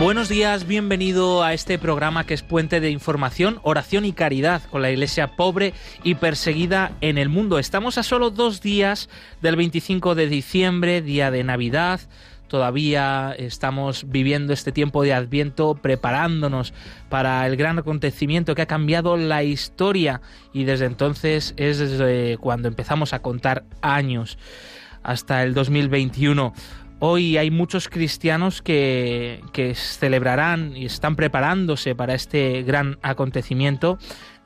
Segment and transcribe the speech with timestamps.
[0.00, 4.80] Buenos días, bienvenido a este programa que es puente de información, oración y caridad con
[4.80, 7.58] la iglesia pobre y perseguida en el mundo.
[7.58, 9.08] Estamos a solo dos días
[9.42, 12.00] del 25 de diciembre, día de Navidad.
[12.46, 16.72] Todavía estamos viviendo este tiempo de Adviento preparándonos
[17.08, 20.20] para el gran acontecimiento que ha cambiado la historia
[20.52, 24.38] y desde entonces es desde cuando empezamos a contar años
[25.02, 26.52] hasta el 2021.
[27.00, 29.40] Hoy hay muchos cristianos que,
[29.76, 33.98] celebrarán y están preparándose para este gran acontecimiento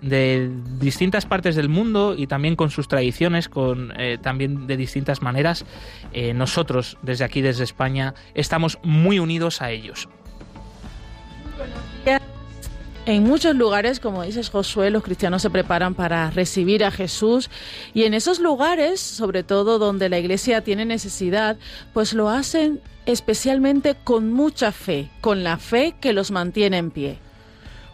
[0.03, 5.23] de distintas partes del mundo y también con sus tradiciones, con eh, también de distintas
[5.23, 5.65] maneras.
[6.13, 10.09] Eh, nosotros desde aquí, desde España, estamos muy unidos a ellos.
[13.05, 17.51] En muchos lugares, como dices Josué, los cristianos se preparan para recibir a Jesús
[17.95, 21.57] y en esos lugares, sobre todo donde la iglesia tiene necesidad,
[21.93, 27.19] pues lo hacen especialmente con mucha fe, con la fe que los mantiene en pie.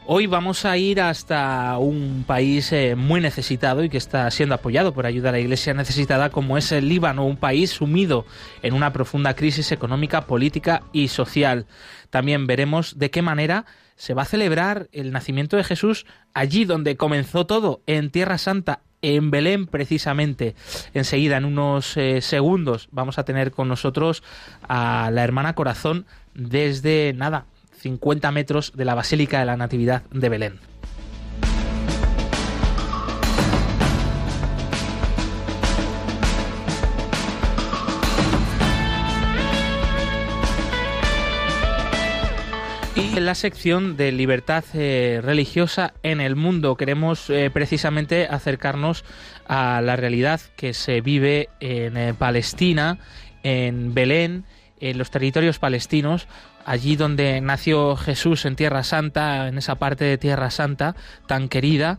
[0.05, 4.93] Hoy vamos a ir hasta un país eh, muy necesitado y que está siendo apoyado
[4.93, 8.27] por ayuda a la Iglesia necesitada como es el Líbano, un país sumido
[8.63, 11.67] en una profunda crisis económica, política y social.
[12.11, 13.65] También veremos de qué manera
[13.99, 18.81] se va a celebrar el nacimiento de Jesús allí donde comenzó todo, en Tierra Santa,
[19.03, 20.55] en Belén precisamente.
[20.95, 24.23] Enseguida, en unos eh, segundos, vamos a tener con nosotros
[24.69, 27.47] a la hermana Corazón desde nada,
[27.81, 30.78] 50 metros de la Basílica de la Natividad de Belén.
[43.19, 46.77] En la sección de libertad eh, religiosa en el mundo.
[46.77, 49.05] Queremos eh, precisamente acercarnos
[49.49, 52.99] a la realidad que se vive en eh, Palestina,
[53.43, 54.45] en Belén,
[54.79, 56.29] en los territorios palestinos,
[56.65, 60.95] allí donde nació Jesús en Tierra Santa, en esa parte de Tierra Santa
[61.27, 61.99] tan querida.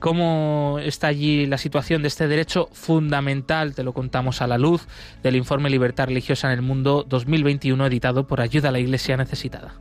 [0.00, 3.76] ¿Cómo está allí la situación de este derecho fundamental?
[3.76, 4.88] Te lo contamos a la luz
[5.22, 9.74] del informe Libertad Religiosa en el Mundo 2021, editado por Ayuda a la Iglesia Necesitada.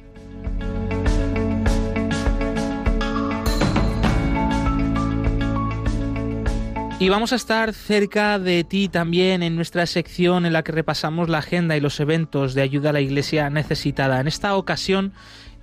[7.02, 11.30] Y vamos a estar cerca de ti también en nuestra sección en la que repasamos
[11.30, 14.20] la agenda y los eventos de ayuda a la Iglesia necesitada.
[14.20, 15.14] En esta ocasión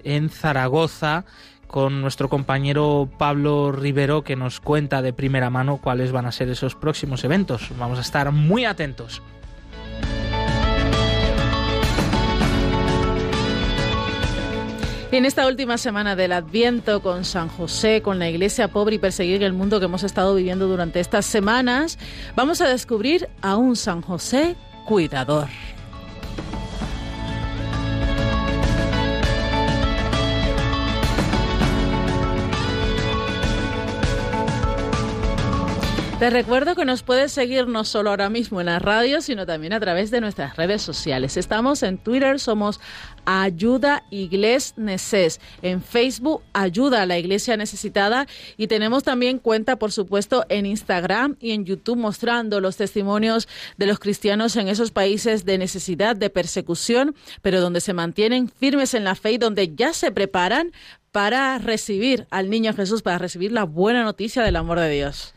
[0.02, 1.26] en Zaragoza
[1.66, 6.48] con nuestro compañero Pablo Rivero que nos cuenta de primera mano cuáles van a ser
[6.48, 7.68] esos próximos eventos.
[7.78, 9.20] Vamos a estar muy atentos.
[15.12, 19.44] En esta última semana del Adviento con San José, con la iglesia pobre y perseguir
[19.44, 21.96] el mundo que hemos estado viviendo durante estas semanas,
[22.34, 25.46] vamos a descubrir a un San José cuidador.
[36.18, 39.74] Te recuerdo que nos puedes seguir no solo ahora mismo en la radio, sino también
[39.74, 41.36] a través de nuestras redes sociales.
[41.36, 42.80] Estamos en Twitter, somos
[43.26, 49.92] Ayuda Igles Neces, en Facebook Ayuda a la Iglesia Necesitada y tenemos también cuenta, por
[49.92, 53.46] supuesto, en Instagram y en YouTube mostrando los testimonios
[53.76, 58.94] de los cristianos en esos países de necesidad, de persecución, pero donde se mantienen firmes
[58.94, 60.72] en la fe y donde ya se preparan
[61.12, 65.35] para recibir al niño Jesús, para recibir la buena noticia del amor de Dios.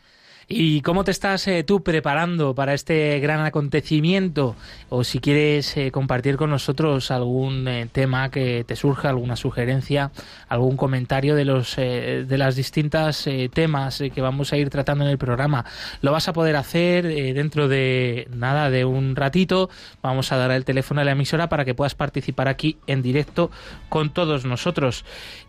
[0.52, 4.56] ¿Y cómo te estás eh, tú preparando para este gran acontecimiento?
[4.88, 10.10] O si quieres eh, compartir con nosotros algún eh, tema que te surja, alguna sugerencia,
[10.48, 15.18] algún comentario de los de las distintas temas que vamos a ir tratando en el
[15.18, 15.64] programa,
[16.02, 19.70] lo vas a poder hacer dentro de nada de un ratito.
[20.02, 23.52] Vamos a dar el teléfono a la emisora para que puedas participar aquí en directo
[23.88, 25.04] con todos nosotros.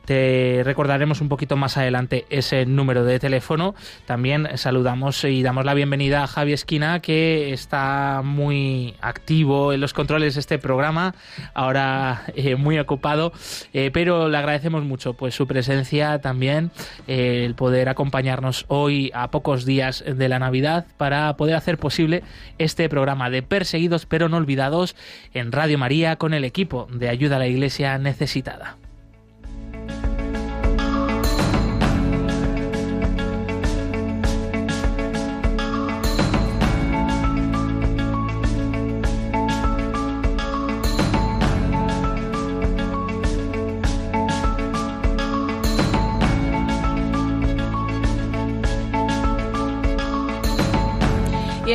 [0.06, 3.76] Te recordaremos un poquito más adelante ese número de teléfono.
[4.06, 9.94] También saludamos y damos la bienvenida a Javi Esquina, que está muy activo en los
[9.94, 11.14] controles de este programa,
[11.54, 13.32] ahora eh, muy ocupado,
[13.74, 16.72] eh, pero le agradecemos mucho pues su presencia también,
[17.08, 22.24] eh, el poder acompañarnos hoy a pocos días de la Navidad para poder hacer posible
[22.58, 24.96] este programa de Perseguidos pero no olvidados
[25.34, 28.78] en Radio María con el equipo de Ayuda a la Iglesia Necesitada.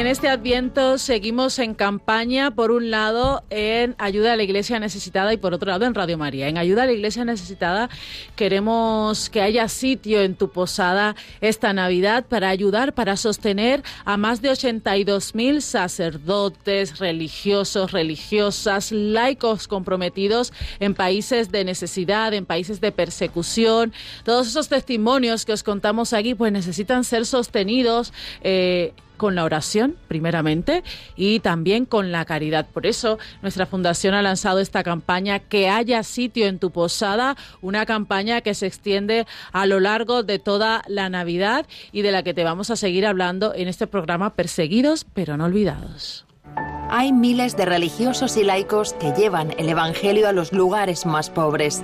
[0.06, 5.32] En este Adviento seguimos en campaña, por un lado, en Ayuda a la Iglesia Necesitada
[5.32, 6.46] y por otro lado en Radio María.
[6.46, 7.90] En Ayuda a la Iglesia Necesitada
[8.36, 14.42] queremos que haya sitio en tu posada esta Navidad para ayudar, para sostener a más
[14.42, 23.92] de 82.000 sacerdotes, religiosos, religiosas, laicos comprometidos en países de necesidad, en países de persecución.
[24.22, 28.12] Todos esos testimonios que os contamos aquí pues necesitan ser sostenidos.
[28.42, 30.84] Eh, con la oración, primeramente,
[31.16, 32.66] y también con la caridad.
[32.66, 37.86] Por eso, nuestra fundación ha lanzado esta campaña Que haya sitio en tu posada, una
[37.86, 42.34] campaña que se extiende a lo largo de toda la Navidad y de la que
[42.34, 46.25] te vamos a seguir hablando en este programa Perseguidos pero no olvidados.
[46.88, 51.82] Hay miles de religiosos y laicos que llevan el Evangelio a los lugares más pobres.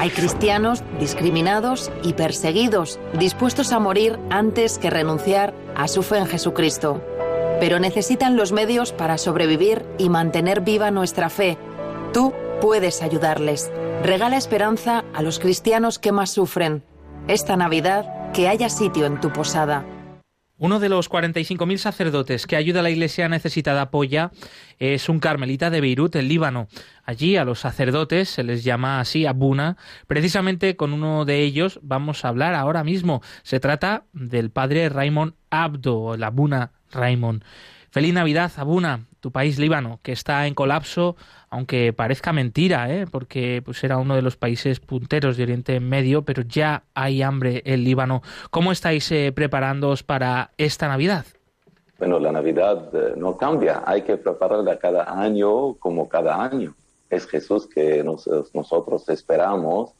[0.00, 6.26] Hay cristianos discriminados y perseguidos, dispuestos a morir antes que renunciar a su fe en
[6.26, 7.02] Jesucristo.
[7.58, 11.58] Pero necesitan los medios para sobrevivir y mantener viva nuestra fe.
[12.12, 13.70] Tú puedes ayudarles.
[14.02, 16.84] Regala esperanza a los cristianos que más sufren.
[17.26, 19.84] Esta Navidad, que haya sitio en tu posada.
[20.58, 24.30] Uno de los 45.000 sacerdotes que ayuda a la iglesia necesitada apoya
[24.78, 26.68] es un carmelita de Beirut, el Líbano.
[27.04, 29.76] Allí a los sacerdotes se les llama así Abuna.
[30.06, 33.20] Precisamente con uno de ellos vamos a hablar ahora mismo.
[33.42, 37.44] Se trata del padre Raymond Abdo, el Abuna Raymond.
[37.96, 41.16] Feliz Navidad, Abuna, tu país Líbano, que está en colapso,
[41.48, 43.06] aunque parezca mentira, ¿eh?
[43.10, 47.62] porque pues era uno de los países punteros de Oriente Medio, pero ya hay hambre
[47.64, 48.20] en Líbano.
[48.50, 51.24] ¿Cómo estáis eh, preparándoos para esta Navidad?
[51.98, 56.74] Bueno, la Navidad eh, no cambia, hay que prepararla cada año como cada año.
[57.08, 59.92] Es Jesús que nosotros esperamos,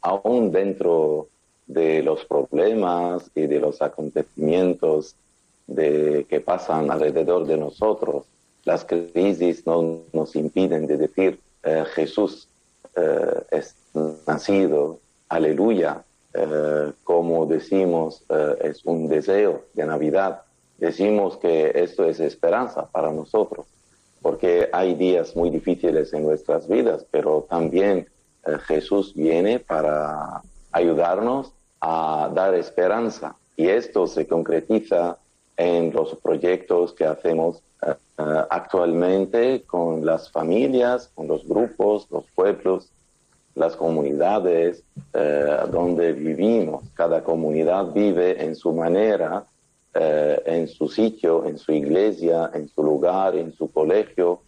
[0.00, 1.28] aún dentro
[1.66, 5.16] de los problemas y de los acontecimientos
[5.74, 8.26] de, que pasan alrededor de nosotros.
[8.64, 12.48] Las crisis no nos impiden de decir eh, Jesús
[12.96, 13.76] eh, es
[14.26, 16.04] nacido, aleluya,
[16.34, 18.24] eh, como decimos,
[18.60, 20.42] es un deseo de Navidad.
[20.78, 23.66] Decimos que esto es esperanza para nosotros,
[24.20, 28.08] porque hay días muy difíciles en nuestras vidas, pero también
[28.66, 30.42] Jesús viene para
[30.72, 33.36] ayudarnos a dar esperanza.
[33.56, 35.18] Y esto se concretiza
[35.56, 42.24] en los proyectos que hacemos eh, eh, actualmente con las familias, con los grupos, los
[42.34, 42.88] pueblos,
[43.54, 44.82] las comunidades
[45.12, 46.84] eh, donde vivimos.
[46.94, 49.44] Cada comunidad vive en su manera,
[49.94, 54.40] en su sitio, en su iglesia, en su lugar, en su colegio,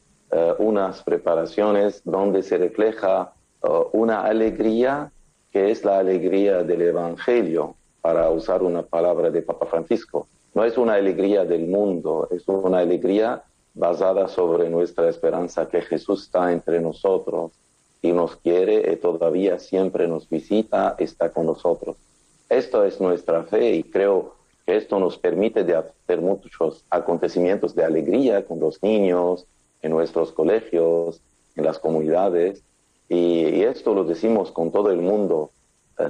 [0.59, 3.35] unas preparaciones donde se refleja
[3.93, 5.12] una alegría
[5.53, 10.79] que es la alegría del Evangelio, para usar una palabra de Papa Francisco no es
[10.79, 13.43] una alegría del mundo, es una alegría
[13.75, 17.53] basada sobre nuestra esperanza que Jesús está entre nosotros
[18.01, 21.96] y nos quiere y todavía siempre nos visita, está con nosotros.
[22.49, 24.34] Esto es nuestra fe y creo
[24.65, 29.46] que esto nos permite hacer muchos acontecimientos de alegría con los niños,
[29.82, 31.20] en nuestros colegios,
[31.56, 32.63] en las comunidades.
[33.08, 35.51] Y, esto lo decimos con todo el mundo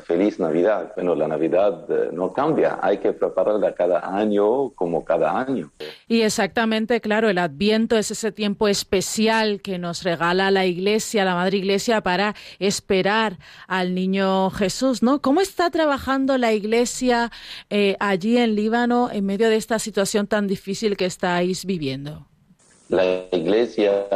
[0.07, 0.93] feliz Navidad.
[0.95, 5.71] Bueno, la Navidad eh, no cambia, hay que prepararla cada año como cada año.
[6.09, 11.35] Y exactamente, claro, el Adviento es ese tiempo especial que nos regala la Iglesia, la
[11.35, 13.39] Madre Iglesia, para esperar
[13.69, 15.21] al niño Jesús, ¿no?
[15.21, 17.31] ¿Cómo está trabajando la Iglesia
[17.69, 22.27] eh, allí en Líbano en medio de esta situación tan difícil que estáis viviendo?
[22.89, 24.07] La Iglesia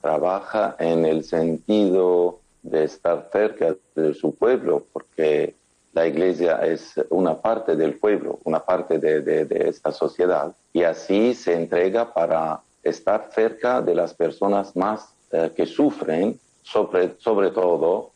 [0.00, 5.54] trabaja en el sentido de estar cerca de su pueblo, porque
[5.92, 11.54] la iglesia es una parte del pueblo, una parte de, esta sociedad, y así se
[11.54, 18.10] entrega para estar cerca de las personas más eh, que sufren, sobre, sobre todo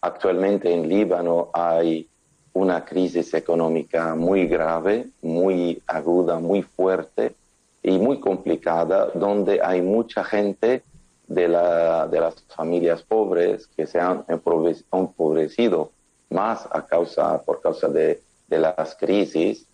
[0.00, 2.08] actualmente en Líbano hay
[2.52, 7.34] una crisis económica muy grave, muy aguda, muy fuerte
[7.82, 10.82] y muy complicada, donde hay mucha gente
[11.30, 15.92] de, la, de las familias pobres que se han empobrecido
[16.28, 19.64] más a causa, por causa de, de las crisis.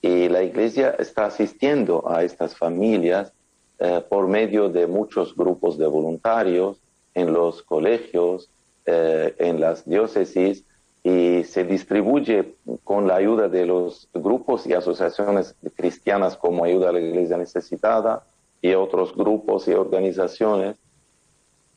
[0.00, 3.32] Y la iglesia está asistiendo a estas familias
[3.80, 6.78] eh, por medio de muchos grupos de voluntarios
[7.14, 8.48] en los colegios,
[8.86, 10.64] eh, en las diócesis,
[11.02, 16.92] y se distribuye con la ayuda de los grupos y asociaciones cristianas como Ayuda a
[16.92, 18.22] la Iglesia Necesitada
[18.62, 20.76] y otros grupos y organizaciones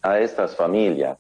[0.04, 1.18] a estas familias.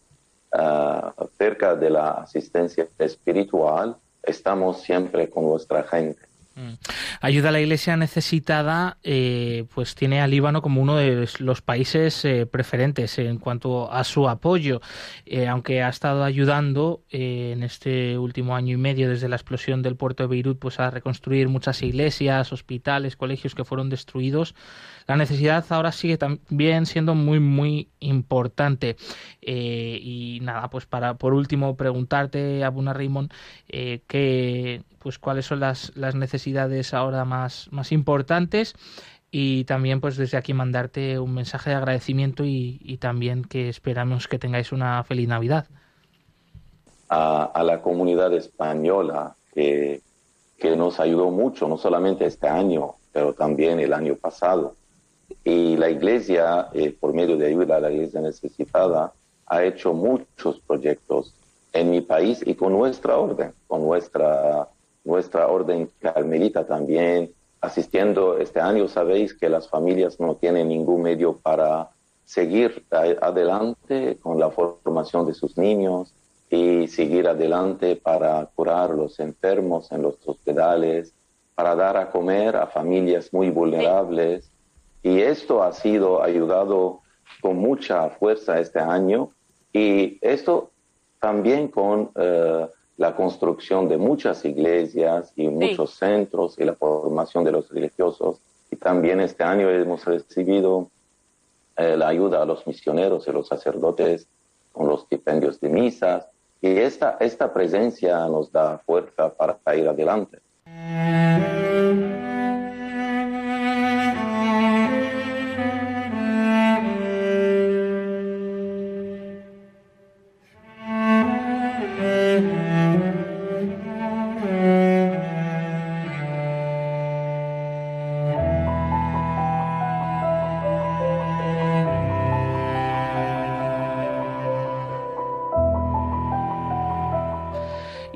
[0.52, 6.22] Ah, cerca de la asistencia espiritual, estamos siempre con nuestra gente.
[6.56, 6.74] Mm.
[7.22, 12.24] Ayuda a la Iglesia necesitada, eh, pues tiene a Líbano como uno de los países
[12.26, 14.80] eh, preferentes en cuanto a su apoyo,
[15.26, 19.96] eh, aunque ha estado ayudando en este último año y medio desde la explosión del
[19.96, 24.54] puerto de Beirut, pues a reconstruir muchas iglesias, hospitales, colegios que fueron destruidos.
[25.08, 28.96] La necesidad ahora sigue también siendo muy muy importante.
[29.42, 33.32] y nada, pues para por último preguntarte, Abuna Raymond,
[33.68, 38.74] que pues cuáles son las, las necesidades ahora más, más importantes
[39.36, 44.38] y también pues desde aquí mandarte un mensaje de agradecimiento y, también que esperamos que
[44.38, 45.66] tengáis una feliz Navidad.
[47.10, 50.02] A, la comunidad española que,
[50.58, 54.76] que, nos ayudó mucho, no solamente este año, pero también el año pasado.
[55.44, 59.14] Y la iglesia, eh, por medio de ayuda a la iglesia necesitada,
[59.48, 61.34] ha hecho muchos proyectos
[61.74, 64.68] en mi país y con nuestra orden, con nuestra
[65.04, 67.32] nuestra orden carmelita también
[67.62, 68.88] asistiendo este año.
[68.88, 71.90] Sabéis que las familias no tienen ningún medio para
[72.26, 76.14] seguir adelante con la formación de sus niños
[76.50, 81.14] y seguir adelante para curar los enfermos en los hospitales,
[81.56, 84.50] para dar a comer a familias muy vulnerables.
[85.02, 87.02] Y esto ha sido ayudado
[87.42, 89.30] con mucha fuerza este año
[89.72, 90.72] y esto
[91.20, 92.68] también con eh,
[93.04, 98.38] la construcción de muchas iglesias y muchos centros y la formación de los religiosos.
[98.72, 100.88] Y también este año hemos recibido
[101.76, 104.26] eh, la ayuda a los misioneros y los sacerdotes
[104.72, 106.28] con los stipendios de misas.
[106.62, 110.40] Y esta, esta presencia nos da fuerza para ir adelante.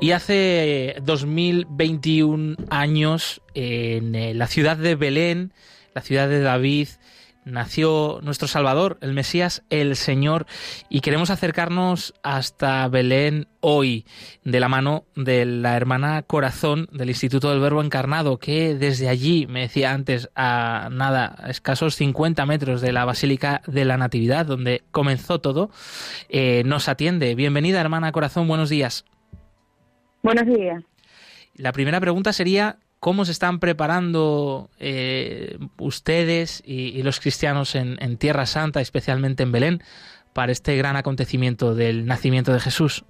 [0.08, 5.52] Y hace 2021 años, en eh, la ciudad de Belén,
[5.92, 6.88] la ciudad de David,
[7.44, 10.46] nació nuestro Salvador, el Mesías, el Señor,
[10.88, 14.06] y queremos acercarnos hasta Belén hoy,
[14.44, 19.46] de la mano de la hermana Corazón del Instituto del Verbo Encarnado, que desde allí,
[19.46, 24.46] me decía antes, a nada, a escasos 50 metros de la Basílica de la Natividad,
[24.46, 25.70] donde comenzó todo,
[26.30, 27.34] eh, nos atiende.
[27.34, 29.04] Bienvenida, hermana Corazón, buenos días.
[30.22, 30.82] Buenos días.
[31.56, 38.46] La primera pregunta sería, ¿cómo se están preparando eh, ustedes y, los cristianos en, Tierra
[38.46, 39.80] Santa, especialmente en Belén,
[40.32, 43.04] para este gran acontecimiento del nacimiento de Jesús?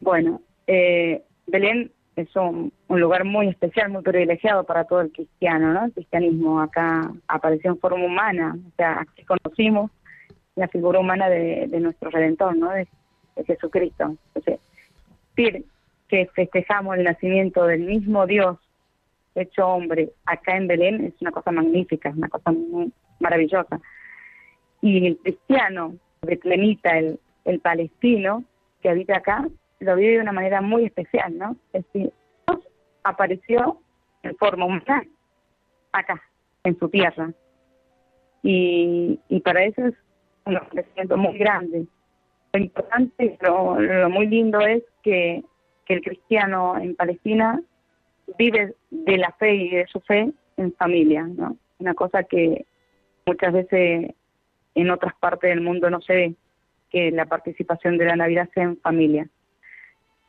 [0.00, 5.84] Bueno, eh, Belén es un, lugar muy especial, muy privilegiado para todo el cristiano, ¿no?
[5.84, 9.90] El cristianismo acá apareció en forma humana, o sea, aquí conocimos
[10.54, 12.70] la figura humana de, nuestro Redentor, ¿no?
[12.70, 12.88] De,
[13.46, 14.16] Jesucristo.
[14.34, 14.60] Entonces,
[16.08, 18.58] que festejamos el nacimiento del mismo Dios
[19.36, 23.80] hecho hombre acá en Belén es una cosa magnífica, una cosa muy maravillosa.
[24.80, 28.44] Y el cristiano, de Clemita, el, el palestino
[28.82, 29.46] que habita acá,
[29.80, 31.56] lo vive de una manera muy especial, ¿no?
[31.72, 32.12] Es decir,
[32.46, 32.60] Dios
[33.04, 33.78] apareció
[34.22, 35.04] en forma humana
[35.92, 36.22] acá,
[36.64, 37.30] en su tierra.
[38.42, 39.94] Y, y para eso es
[40.44, 41.86] un acontecimiento muy grande.
[42.52, 45.42] Lo importante, lo, lo muy lindo es que
[45.86, 47.62] que el cristiano en Palestina
[48.36, 51.56] vive de la fe y de su fe en familia, ¿no?
[51.78, 52.66] Una cosa que
[53.24, 54.14] muchas veces
[54.74, 56.34] en otras partes del mundo no se ve,
[56.90, 59.28] que la participación de la Navidad sea en familia.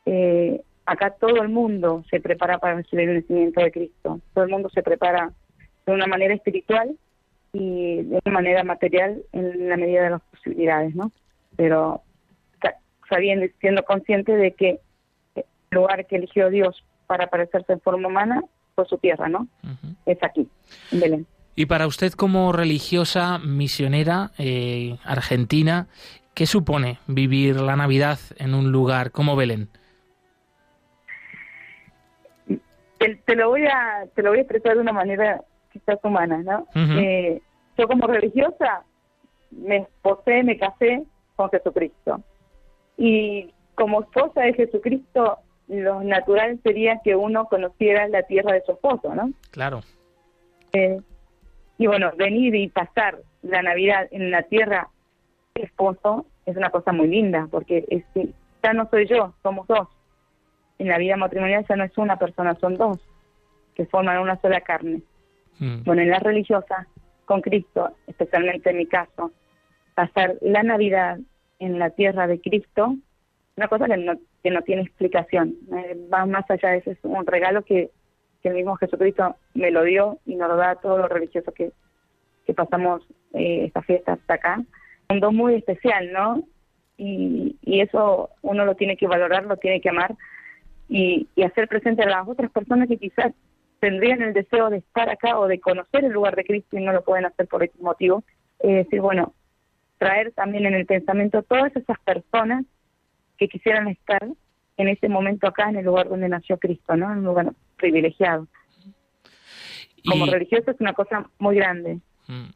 [0.06, 4.50] Eh, acá todo el mundo se prepara para recibir el nacimiento de Cristo, todo el
[4.50, 5.32] mundo se prepara
[5.86, 6.96] de una manera espiritual
[7.52, 11.12] y de una manera material en la medida de las posibilidades, ¿no?
[11.56, 12.02] Pero
[13.08, 14.80] sabiendo, siendo consciente de que
[15.70, 18.42] lugar que eligió Dios para aparecerse en forma humana
[18.74, 19.48] fue su tierra, ¿no?
[20.06, 20.48] Es aquí,
[20.92, 21.26] en Belén.
[21.56, 25.88] Y para usted como religiosa misionera eh, argentina,
[26.34, 29.68] ¿qué supone vivir la Navidad en un lugar como Belén?
[32.98, 35.40] Te, lo voy a te lo voy a expresar de una manera
[35.72, 36.66] quizás humana, ¿no?
[36.74, 37.40] Eh,
[37.76, 38.84] yo como religiosa
[39.50, 41.04] me esposé, me casé
[41.36, 42.22] con Jesucristo.
[42.96, 48.72] Y como esposa de Jesucristo, lo natural sería que uno conociera la tierra de su
[48.72, 49.32] esposo, ¿no?
[49.50, 49.80] Claro.
[50.72, 51.00] Eh,
[51.76, 54.88] y bueno, venir y pasar la Navidad en la tierra
[55.54, 58.04] de esposo es una cosa muy linda, porque es,
[58.62, 59.88] ya no soy yo, somos dos.
[60.78, 62.98] En la vida matrimonial ya no es una persona, son dos,
[63.74, 65.02] que forman una sola carne.
[65.58, 65.84] Mm.
[65.84, 66.86] Bueno, en la religiosa,
[67.24, 69.32] con Cristo, especialmente en mi caso,
[69.94, 71.18] pasar la Navidad
[71.58, 72.94] en la tierra de Cristo,
[73.58, 77.26] una cosa que no, que no tiene explicación, eh, va más allá, ese es un
[77.26, 77.90] regalo que,
[78.44, 81.70] el mismo Jesucristo me lo dio y nos lo da a todos los religiosos que,
[82.46, 84.62] que pasamos eh, esta fiesta hasta acá.
[85.10, 86.44] Un don muy especial, ¿no?
[86.96, 90.16] Y, y eso uno lo tiene que valorar, lo tiene que amar
[90.88, 93.34] y, hacer presente a las otras personas que quizás
[93.80, 96.92] tendrían el deseo de estar acá o de conocer el lugar de Cristo y no
[96.92, 98.24] lo pueden hacer por este motivo.
[98.60, 99.34] Es decir, bueno,
[99.98, 102.64] traer también en el pensamiento todas esas personas
[103.38, 104.26] que quisieran estar
[104.76, 107.10] en ese momento acá, en el lugar donde nació Cristo, ¿no?
[107.10, 108.46] En un lugar privilegiado.
[110.06, 111.98] Como religioso es una cosa muy grande.
[112.28, 112.50] Mm.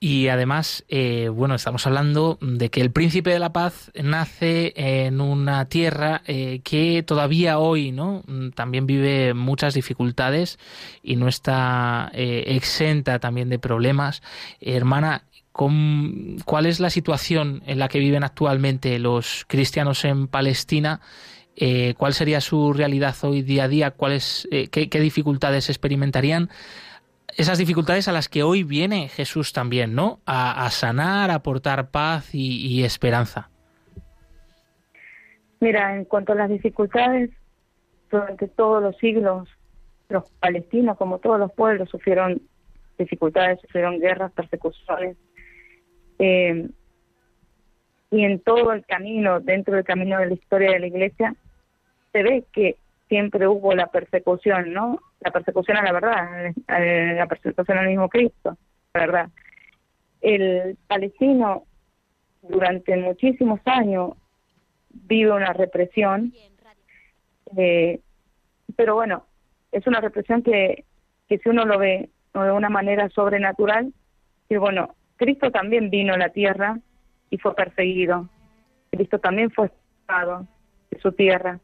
[0.00, 5.22] Y además, eh, bueno, estamos hablando de que el príncipe de la paz nace en
[5.22, 8.22] una tierra eh, que todavía hoy, ¿no?
[8.26, 10.58] Mm, también vive muchas dificultades
[11.02, 14.22] y no está eh, exenta también de problemas.
[14.60, 15.22] hermana,
[15.54, 21.00] ¿cuál es la situación en la que viven actualmente los cristianos en Palestina?
[21.96, 23.90] ¿Cuál sería su realidad hoy día a día?
[23.92, 26.50] ¿Cuáles, qué, qué dificultades experimentarían?
[27.36, 30.20] esas dificultades a las que hoy viene Jesús también, ¿no?
[30.26, 33.50] A, sanar, a aportar paz y, esperanza.
[35.60, 37.30] Mira, en cuanto a las dificultades,
[38.10, 39.48] durante todos los siglos,
[40.08, 42.42] los palestinos, como todos los pueblos, sufrieron
[42.98, 45.16] dificultades, sufrieron guerras, persecuciones.
[46.18, 46.68] Eh,
[48.10, 51.34] y en todo el camino, dentro del camino de la historia de la iglesia,
[52.12, 52.76] se ve que
[53.08, 55.00] siempre hubo la persecución, ¿no?
[55.20, 58.56] La persecución a la verdad, la persecución al mismo Cristo,
[58.92, 59.28] la verdad.
[60.20, 61.64] El palestino
[62.42, 64.12] durante muchísimos años
[64.90, 66.32] vive una represión,
[67.56, 68.00] eh,
[68.76, 69.26] pero bueno,
[69.72, 70.84] es una represión que,
[71.28, 73.92] que si uno lo ve de una manera sobrenatural,
[74.48, 76.78] y bueno, Cristo también vino a la tierra
[77.30, 78.28] y fue perseguido.
[78.90, 80.46] Cristo también fue expulsado
[80.90, 81.60] de su tierra.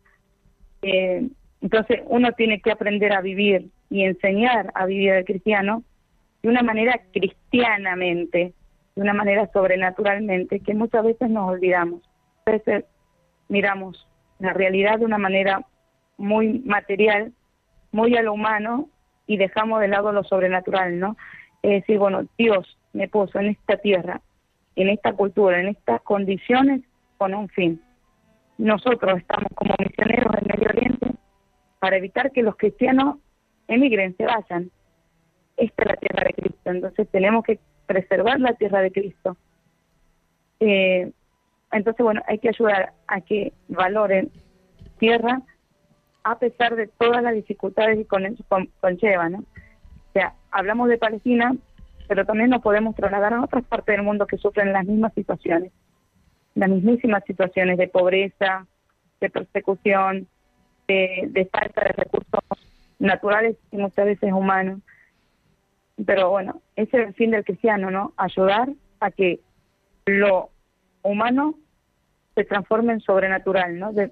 [0.83, 1.29] Eh,
[1.61, 5.83] entonces uno tiene que aprender a vivir y enseñar a vivir al cristiano
[6.43, 8.55] de una manera cristianamente,
[8.97, 12.01] de una manera sobrenaturalmente, que muchas veces nos olvidamos.
[12.47, 12.85] A veces
[13.49, 14.07] miramos
[14.39, 15.67] la realidad de una manera
[16.17, 17.33] muy material,
[17.93, 18.89] muy a lo humano,
[19.27, 21.17] y dejamos de lado lo sobrenatural, ¿no?
[21.63, 24.21] Es decir, bueno, Dios me puso en esta tierra,
[24.77, 26.83] en esta cultura, en estas condiciones,
[27.19, 27.81] con un fin.
[28.59, 31.07] Nosotros estamos como misioneros del Medio Oriente
[31.79, 33.19] para evitar que los cristianos
[33.69, 34.71] emigren, se vayan.
[35.57, 39.37] Esta es la tierra de Cristo, entonces tenemos que preservar la tierra de Cristo.
[40.61, 41.11] Eh,
[41.73, 44.31] entonces, bueno, hay que ayudar a que valoren
[44.99, 45.43] tierra
[46.25, 48.45] a pesar de todas las dificultades que con eso
[48.81, 49.29] conlleva.
[49.29, 51.55] O sea, hablamos de Palestina,
[52.11, 55.71] pero también nos podemos trasladar a otras partes del mundo que sufren las mismas situaciones,
[56.57, 58.67] las mismísimas situaciones de pobreza,
[59.21, 60.27] de persecución,
[60.89, 62.41] de, falta de recursos
[62.99, 64.81] naturales y muchas veces humanos.
[66.05, 68.13] Pero bueno, ese es el fin del cristiano, ¿no?
[68.17, 69.39] Ayudar a que
[70.07, 70.51] lo
[71.03, 71.55] humano
[72.35, 73.93] se transforme en sobrenatural, ¿no?
[73.93, 74.11] De,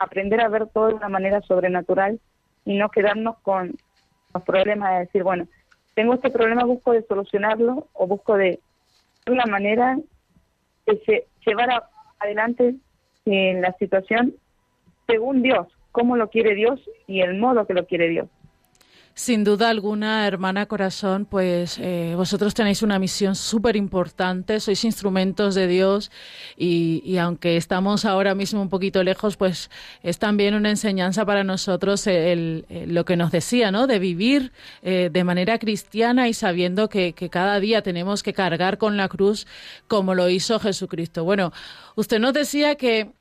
[0.00, 2.18] aprender a ver todo de una manera sobrenatural
[2.64, 3.76] y no quedarnos con
[4.34, 5.46] los problemas de decir, bueno,
[5.94, 8.60] tengo este problema, busco de solucionarlo o busco de
[9.26, 9.96] una manera
[10.86, 11.84] de llevar
[12.18, 12.74] adelante
[13.24, 14.34] en la situación
[15.06, 18.28] según Dios, cómo lo quiere Dios y el modo que lo quiere Dios.
[19.16, 25.54] Sin duda alguna, hermana corazón, pues eh, vosotros tenéis una misión súper importante, sois instrumentos
[25.54, 26.10] de Dios
[26.56, 29.70] y, aunque estamos ahora mismo un poquito lejos, pues
[30.02, 33.86] es también una enseñanza para nosotros el, lo que nos decía, ¿no?
[33.86, 34.50] De vivir
[34.82, 39.08] eh, de manera cristiana y sabiendo que, que cada día tenemos que cargar con la
[39.08, 39.46] cruz
[39.86, 41.22] como lo hizo Jesucristo.
[41.22, 41.52] Bueno,
[41.94, 43.12] usted nos decía que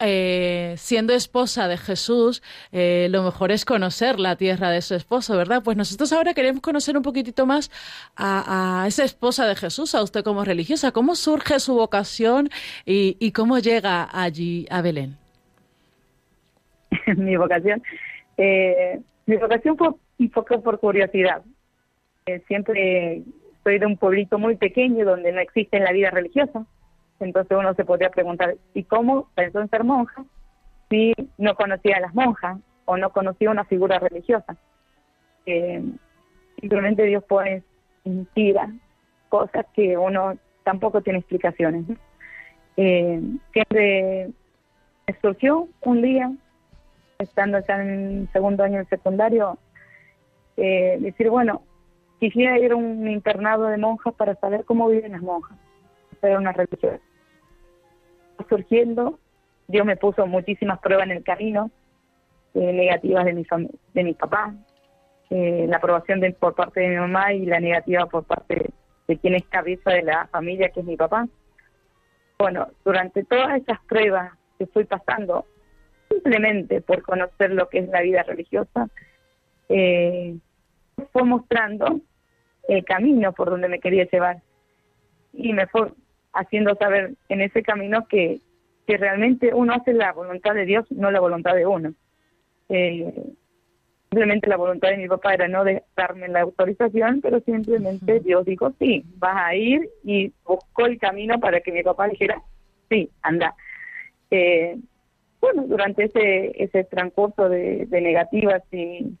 [0.00, 5.36] eh, siendo esposa de Jesús, eh, lo mejor es conocer la tierra de su esposo,
[5.36, 5.62] ¿verdad?
[5.62, 7.70] Pues nosotros ahora queremos conocer un poquitito más
[8.16, 10.92] a, esa esposa de Jesús, a usted como religiosa.
[10.92, 12.48] ¿Cómo surge su vocación
[12.86, 15.16] y, cómo llega allí a Belén?
[17.16, 17.82] mi vocación,
[18.38, 21.42] eh, mi vocación fue un por curiosidad.
[22.48, 23.22] siempre
[23.62, 26.66] soy de un pueblito muy pequeño donde no existe la vida religiosa
[27.20, 30.24] entonces uno se podría preguntar, ¿y cómo pensó en ser monja
[30.88, 34.56] si no conocía a las monjas o no conocía una figura religiosa?
[35.46, 35.82] Eh,
[36.58, 37.62] simplemente Dios pone,
[38.04, 38.72] inspira
[39.28, 41.84] cosas que uno tampoco tiene explicaciones.
[42.76, 43.20] Eh,
[43.52, 44.30] siempre
[45.20, 46.32] surgió un día,
[47.18, 49.58] estando ya en segundo año del secundario,
[50.56, 51.62] eh, decir, bueno,
[52.18, 55.58] quisiera ir a un internado de monjas para saber cómo viven las monjas,
[56.20, 57.00] ser una religión
[58.50, 59.18] surgiendo,
[59.68, 61.70] Dios me puso muchísimas pruebas en el camino,
[62.52, 63.46] eh, negativas de mi,
[63.94, 64.54] de mi papá,
[65.30, 68.70] eh, la aprobación de, por parte de mi mamá y la negativa por parte
[69.06, 71.26] de quien es cabeza de la familia, que es mi papá.
[72.38, 75.46] Bueno, durante todas esas pruebas que fui pasando,
[76.08, 78.88] simplemente por conocer lo que es la vida religiosa,
[79.68, 80.36] eh,
[81.12, 82.00] fue mostrando
[82.68, 84.42] el camino por donde me quería llevar.
[85.32, 85.92] Y me fue
[86.32, 88.40] haciendo saber en ese camino que,
[88.86, 91.94] que realmente uno hace la voluntad de Dios, no la voluntad de uno.
[92.68, 93.12] Eh,
[94.10, 95.64] simplemente la voluntad de mi papá era no
[95.96, 101.38] darme la autorización, pero simplemente Dios dijo, sí, vas a ir y buscó el camino
[101.38, 102.42] para que mi papá dijera,
[102.88, 103.54] sí, anda.
[104.30, 104.76] Eh,
[105.40, 109.16] bueno, durante ese, ese transcurso de, negativas y,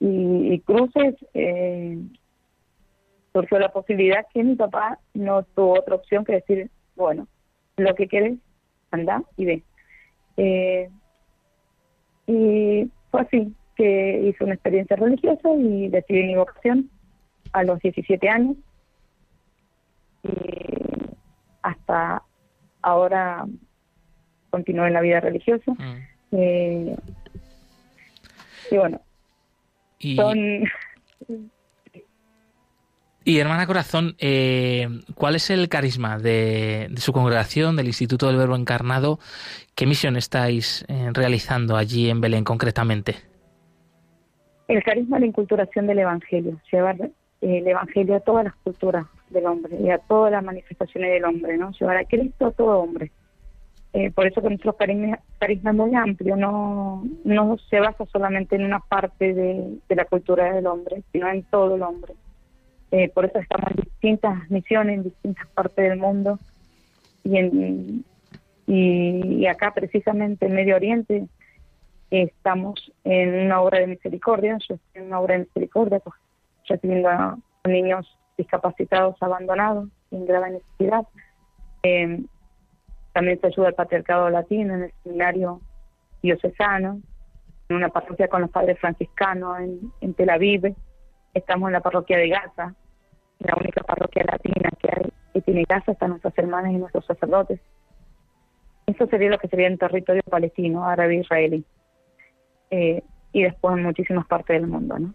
[0.00, 1.98] y, cruces, eh,
[3.32, 7.26] surgió la posibilidad que mi papá no tuvo otra opción que decir, bueno,
[7.76, 8.38] lo que quieres,
[8.90, 9.62] anda y ve.
[10.36, 10.90] Eh,
[12.26, 16.90] y fue así que hice una experiencia religiosa y decidí mi vocación
[17.52, 18.56] a los 17 años.
[20.24, 20.30] Y
[21.62, 22.22] hasta
[22.82, 23.46] ahora
[24.50, 25.72] continué en la vida religiosa.
[25.72, 25.96] Mm.
[26.32, 26.96] Eh,
[28.70, 29.00] y bueno,
[30.16, 30.64] son
[33.28, 38.56] y hermana Corazón, eh, ¿cuál es el carisma de, su congregación, del Instituto del Verbo
[38.56, 39.18] Encarnado?
[39.74, 43.16] ¿Qué misión estáis eh, realizando allí en Belén concretamente?
[44.66, 47.10] El carisma de la inculturación del Evangelio, llevar eh,
[47.42, 51.58] el Evangelio a todas las culturas del hombre y a todas las manifestaciones del hombre,
[51.58, 51.70] ¿no?
[51.72, 53.12] Llevar a Cristo a todo hombre.
[54.14, 58.80] por eso que nuestro carisma, carisma, es muy amplio, no se basa solamente en una
[58.80, 62.14] parte de la cultura del hombre, sino en todo el hombre.
[62.90, 66.38] Eh, por eso estamos en distintas misiones en distintas partes del mundo.
[67.24, 68.04] Y, en,
[68.66, 71.26] y, acá precisamente en Medio Oriente
[72.10, 76.16] estamos en una obra de misericordia, yo estoy en una obra de misericordia pues,
[76.66, 81.06] recibiendo a niños discapacitados abandonados en grave necesidad.
[81.82, 82.22] Eh,
[83.12, 85.60] también se ayuda al patriarcado latino en el seminario
[86.22, 87.00] diocesano,
[87.68, 90.74] en una parroquia con los padres franciscanos en, en Tel Aviv,
[91.34, 92.74] Estamos en la parroquia de Gaza,
[93.40, 97.60] la única parroquia latina que hay que tiene Gaza, están nuestras hermanas y nuestros sacerdotes.
[98.86, 101.64] Eso sería lo que sería en territorio palestino, árabe, israelí.
[102.70, 105.14] Eh, y después en muchísimas partes del mundo, ¿no?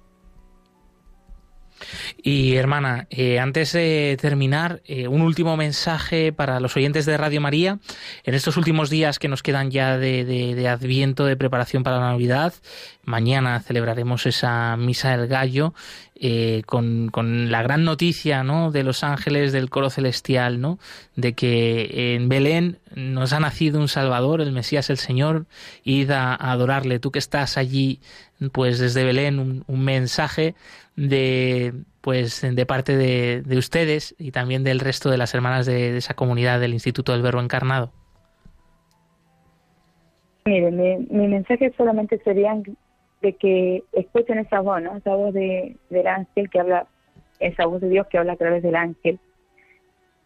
[2.17, 7.41] Y hermana, eh, antes de terminar, eh, un último mensaje para los oyentes de Radio
[7.41, 7.79] María.
[8.23, 12.53] En estos últimos días que nos quedan ya de, Adviento, de preparación para la Navidad,
[13.03, 15.73] mañana celebraremos esa Misa del Gallo
[16.15, 17.11] eh, con,
[17.51, 18.71] la gran noticia ¿no?
[18.71, 20.79] de los ángeles del coro celestial, ¿no?
[21.15, 25.45] de que en Belén nos ha nacido un Salvador, el Mesías, el Señor,
[25.83, 26.99] id a, adorarle.
[26.99, 27.99] Tú que estás allí,
[28.51, 30.55] pues desde Belén, un, un mensaje
[30.95, 36.15] de pues de parte de, ustedes y también del resto de las hermanas de, esa
[36.15, 37.93] comunidad del Instituto del Verbo Encarnado?
[40.43, 42.51] Mire, mi, mensaje solamente sería
[43.23, 44.97] de que escuchen esa voz, ¿no?
[44.97, 46.87] esa voz de, del ángel que habla,
[47.39, 49.19] esa voz de Dios que habla a través del ángel.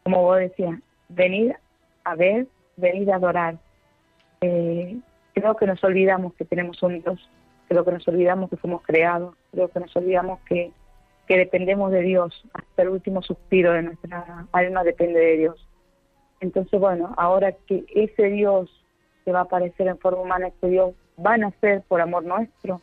[0.03, 1.53] Como vos decías, venid
[2.03, 3.57] a ver, venid a adorar.
[4.41, 4.97] Eh,
[5.33, 7.29] creo que nos olvidamos que tenemos un Dios
[7.67, 10.71] creo que nos olvidamos que fuimos creados, creo que nos olvidamos que,
[11.27, 15.67] que dependemos de Dios, hasta el último suspiro de nuestra alma depende de Dios.
[16.39, 18.69] Entonces, bueno, ahora que ese Dios
[19.25, 20.93] que va a aparecer en forma humana, ese Dios
[21.25, 22.81] va a nacer por amor nuestro,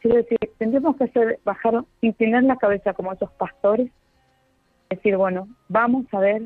[0.00, 1.84] quiero decir, tendremos que hacer, bajar
[2.18, 3.90] tener la cabeza como esos pastores,
[4.90, 6.42] decir, bueno, vamos a ver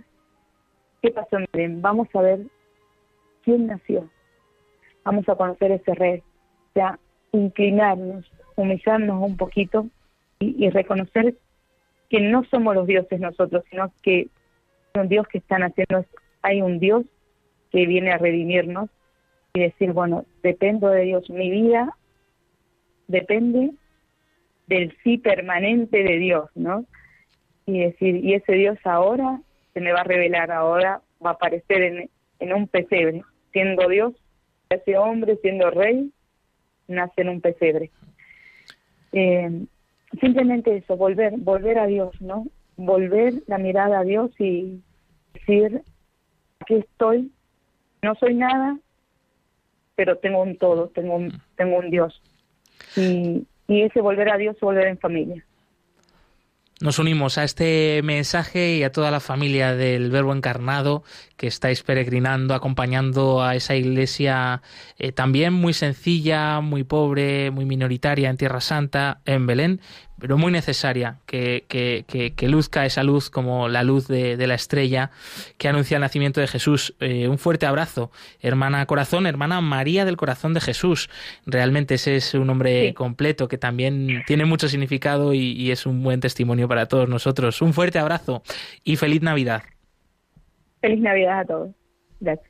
[1.03, 2.40] qué pasó en Belén, vamos a ver
[3.42, 4.09] quién nació,
[5.05, 6.20] vamos a conocer ese rey.
[6.20, 6.98] O sea,
[7.33, 9.88] inclinarnos, humillarnos un poquito
[10.38, 11.37] y, reconocer
[12.09, 14.29] que no somos los dioses nosotros, sino que
[14.94, 16.05] un Dios que están haciendo,
[16.42, 17.05] hay un Dios
[17.70, 18.88] que viene a redimirnos
[19.59, 21.97] y decir, bueno, dependo de Dios, mi vida
[23.09, 23.73] depende
[24.68, 26.85] del sí permanente de Dios, ¿no?
[27.66, 29.40] Y decir, y ese Dios ahora
[29.75, 34.14] se me va a revelar, ahora va a aparecer en, en un pesebre, siendo Dios,
[34.71, 36.12] ese hombre, siendo rey,
[36.87, 37.90] nace en un pesebre.
[39.12, 39.66] Eh,
[40.21, 42.47] simplemente eso, volver, volver a Dios, ¿no?
[42.77, 44.81] Volver la mirada a Dios y
[45.35, 45.83] decir,
[46.61, 47.33] aquí estoy,
[48.03, 48.79] no soy nada,
[49.98, 52.22] pero tengo un todo, tengo un, tengo un Dios.
[52.94, 55.44] Y, y ese volver a Dios, volver en familia.
[56.80, 61.02] Nos unimos a este mensaje y a toda la familia del Verbo encarnado
[61.37, 64.62] que estáis peregrinando, acompañando a esa iglesia
[64.98, 69.80] eh, también muy sencilla, muy pobre, muy minoritaria en Tierra Santa, en Belén,
[70.20, 75.11] pero muy necesaria, que, que, luzca esa luz como la luz de, la estrella
[75.59, 76.94] que anuncia el nacimiento de Jesús.
[77.00, 81.11] Eh, un fuerte abrazo, hermana corazón, hermana María del corazón de Jesús.
[81.46, 86.02] Realmente ese es un nombre completo que también tiene mucho significado y, y es un
[86.02, 87.62] buen testimonio para todos nosotros.
[87.62, 88.42] Un fuerte abrazo
[88.85, 89.62] y feliz Navidad.
[90.81, 91.70] Feliz Navidad a todos.
[92.20, 92.48] Gracias.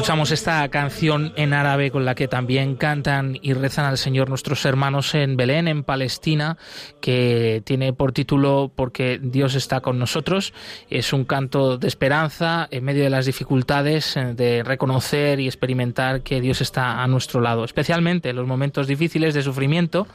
[0.00, 4.64] Escuchamos esta canción en árabe con la que también cantan y rezan al Señor nuestros
[4.64, 6.56] hermanos en Belén, en Palestina,
[7.02, 10.54] que tiene por título Porque Dios está con nosotros.
[10.88, 16.22] Es un canto de esperanza en medio de las dificultades, eh, de reconocer y experimentar
[16.22, 20.06] que Dios está a nuestro lado, especialmente en los momentos difíciles de sufrimiento.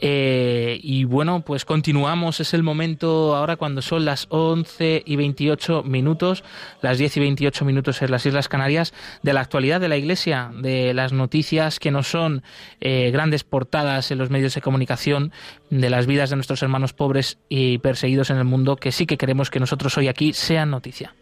[0.00, 2.40] Eh, y bueno, pues continuamos.
[2.40, 6.44] Es el momento ahora cuando son las 11 y 28 minutos,
[6.80, 10.50] las 10 y 28 minutos en las Islas Canarias de la actualidad de la Iglesia,
[10.54, 12.42] de las noticias que no son
[12.80, 15.32] eh, grandes portadas en los medios de comunicación,
[15.70, 19.18] de las vidas de nuestros hermanos pobres y perseguidos en el mundo, que sí que
[19.18, 21.14] queremos que nosotros hoy aquí sean noticia.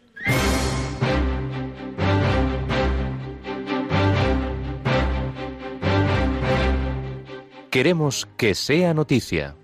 [7.70, 9.54] Queremos que sea noticia.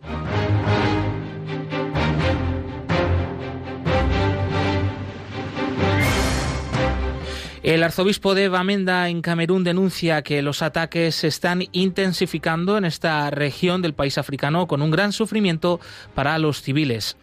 [7.63, 13.31] El arzobispo de Bamenda en Camerún denuncia que los ataques se están intensificando en esta
[13.31, 15.79] región del país africano con un gran sufrimiento
[16.13, 17.17] para los civiles.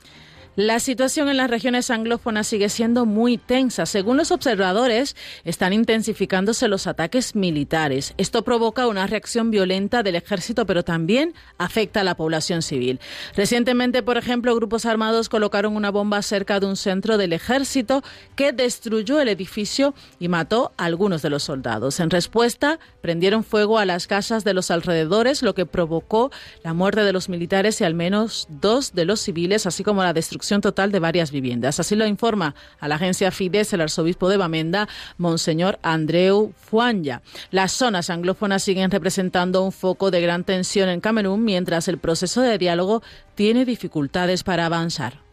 [0.59, 3.85] La situación en las regiones anglófonas sigue siendo muy tensa.
[3.85, 8.13] Según los observadores, están intensificándose los ataques militares.
[8.17, 12.99] Esto provoca una reacción violenta del ejército, pero también afecta a la población civil.
[13.37, 18.03] Recientemente, por ejemplo, grupos armados colocaron una bomba cerca de un centro del ejército
[18.35, 22.01] que destruyó el edificio y mató a algunos de los soldados.
[22.01, 26.31] En respuesta, prendieron fuego a las casas de los alrededores, lo que provocó
[26.65, 30.11] la muerte de los militares y al menos dos de los civiles, así como la
[30.11, 31.79] destrucción total de varias viviendas.
[31.79, 37.21] Así lo informa a la agencia Fides el arzobispo de Bamenda, Monseñor Andreu Fuanya.
[37.51, 42.41] Las zonas anglófonas siguen representando un foco de gran tensión en Camerún, mientras el proceso
[42.41, 43.01] de diálogo
[43.35, 45.28] tiene dificultades para avanzar.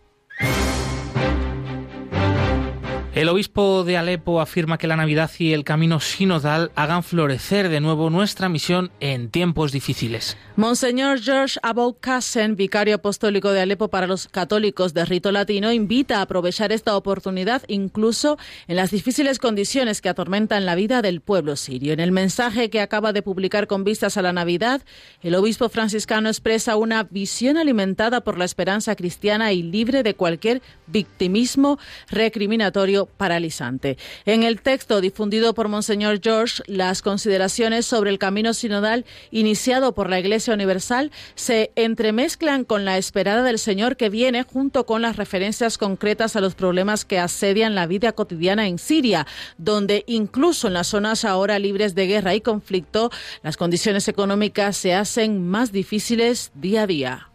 [3.16, 7.80] El obispo de Alepo afirma que la Navidad y el camino sinodal hagan florecer de
[7.80, 10.36] nuevo nuestra misión en tiempos difíciles.
[10.56, 16.22] Monseñor George Aboukassen, vicario apostólico de Alepo para los católicos de rito latino, invita a
[16.22, 18.36] aprovechar esta oportunidad incluso
[18.68, 21.94] en las difíciles condiciones que atormentan la vida del pueblo sirio.
[21.94, 24.82] En el mensaje que acaba de publicar con vistas a la Navidad,
[25.22, 30.60] el obispo franciscano expresa una visión alimentada por la esperanza cristiana y libre de cualquier
[30.86, 31.78] victimismo
[32.10, 33.96] recriminatorio paralizante.
[34.24, 40.10] En el texto difundido por Monseñor George, las consideraciones sobre el camino sinodal iniciado por
[40.10, 45.16] la Iglesia Universal se entremezclan con la esperada del Señor que viene junto con las
[45.16, 49.26] referencias concretas a los problemas que asedian la vida cotidiana en Siria,
[49.58, 53.10] donde incluso en las zonas ahora libres de guerra y conflicto,
[53.42, 57.28] las condiciones económicas se hacen más difíciles día a día.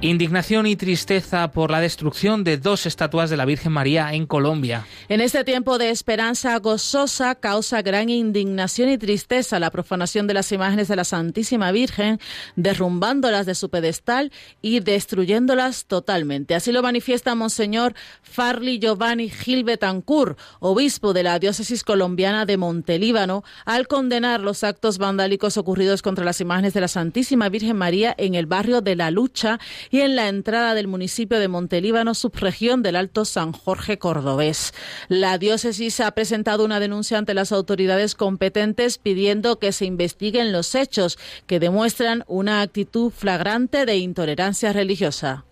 [0.00, 4.86] Indignación y tristeza por la destrucción de dos estatuas de la Virgen María en Colombia.
[5.08, 10.52] En este tiempo de esperanza gozosa causa gran indignación y tristeza la profanación de las
[10.52, 12.20] imágenes de la Santísima Virgen,
[12.54, 14.30] derrumbándolas de su pedestal
[14.62, 16.54] y destruyéndolas totalmente.
[16.54, 23.42] Así lo manifiesta Monseñor Farley Giovanni Gil Betancourt, obispo de la diócesis colombiana de Montelíbano,
[23.64, 28.36] al condenar los actos vandálicos ocurridos contra las imágenes de la Santísima Virgen María en
[28.36, 29.58] el barrio de La Lucha
[29.90, 34.72] y en la entrada del municipio de Montelíbano, subregión del Alto San Jorge Cordobés.
[35.08, 40.74] La diócesis ha presentado una denuncia ante las autoridades competentes pidiendo que se investiguen los
[40.74, 45.47] hechos que demuestran una actitud flagrante de intolerancia religiosa.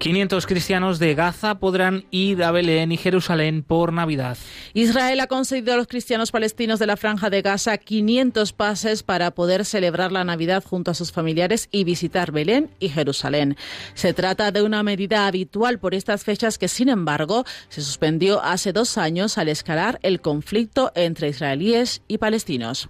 [0.00, 4.38] 500 cristianos de Gaza podrán ir a Belén y Jerusalén por Navidad.
[4.72, 9.30] Israel ha concedido a los cristianos palestinos de la franja de Gaza 500 pases para
[9.32, 13.58] poder celebrar la Navidad junto a sus familiares y visitar Belén y Jerusalén.
[13.92, 18.72] Se trata de una medida habitual por estas fechas que, sin embargo, se suspendió hace
[18.72, 22.88] dos años al escalar el conflicto entre israelíes y palestinos.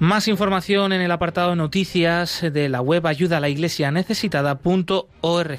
[0.00, 5.58] Más información en el apartado de noticias de la web ayuda a la iglesia necesitada.org.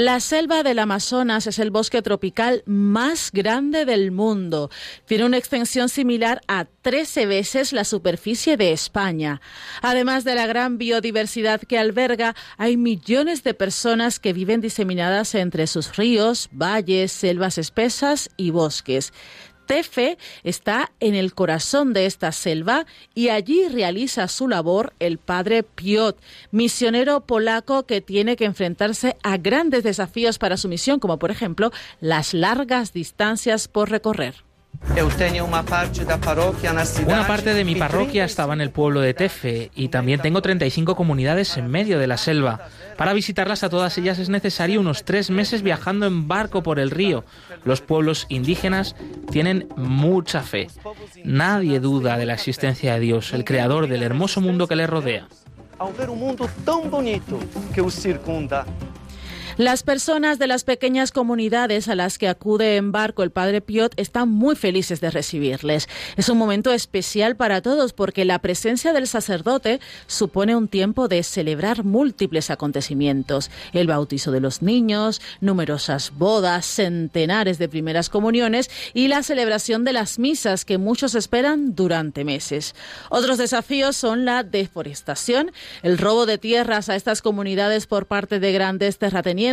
[0.00, 4.70] La selva del Amazonas es el bosque tropical más grande del mundo.
[5.04, 9.42] Tiene una extensión similar a 13 veces la superficie de España.
[9.82, 15.66] Además de la gran biodiversidad que alberga, hay millones de personas que viven diseminadas entre
[15.66, 19.12] sus ríos, valles, selvas espesas y bosques.
[19.70, 25.62] Tefe está en el corazón de esta selva y allí realiza su labor el padre
[25.62, 31.30] Piot, misionero polaco que tiene que enfrentarse a grandes desafíos para su misión, como por
[31.30, 34.49] ejemplo las largas distancias por recorrer.
[37.06, 40.96] Una parte de mi parroquia estaba en el pueblo de Tefe y también tengo 35
[40.96, 42.66] comunidades en medio de la selva.
[42.96, 46.90] Para visitarlas a todas ellas es necesario unos tres meses viajando en barco por el
[46.90, 47.24] río.
[47.64, 48.96] Los pueblos indígenas
[49.30, 50.66] tienen mucha fe.
[51.24, 55.28] Nadie duda de la existencia de Dios, el creador del hermoso mundo que les rodea.
[59.60, 63.92] Las personas de las pequeñas comunidades a las que acude en barco el Padre Piot
[63.98, 65.86] están muy felices de recibirles.
[66.16, 71.22] Es un momento especial para todos porque la presencia del sacerdote supone un tiempo de
[71.22, 73.50] celebrar múltiples acontecimientos.
[73.74, 79.92] El bautizo de los niños, numerosas bodas, centenares de primeras comuniones y la celebración de
[79.92, 82.74] las misas que muchos esperan durante meses.
[83.10, 88.52] Otros desafíos son la deforestación, el robo de tierras a estas comunidades por parte de
[88.52, 89.49] grandes terratenientes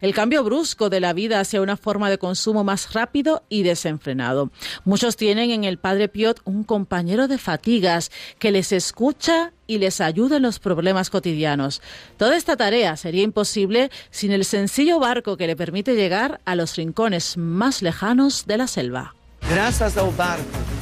[0.00, 4.50] el cambio brusco de la vida hacia una forma de consumo más rápido y desenfrenado.
[4.84, 10.00] Muchos tienen en el Padre Piot un compañero de fatigas que les escucha y les
[10.00, 11.82] ayuda en los problemas cotidianos.
[12.16, 16.76] Toda esta tarea sería imposible sin el sencillo barco que le permite llegar a los
[16.76, 19.14] rincones más lejanos de la selva.
[19.48, 20.75] Gracias al barco.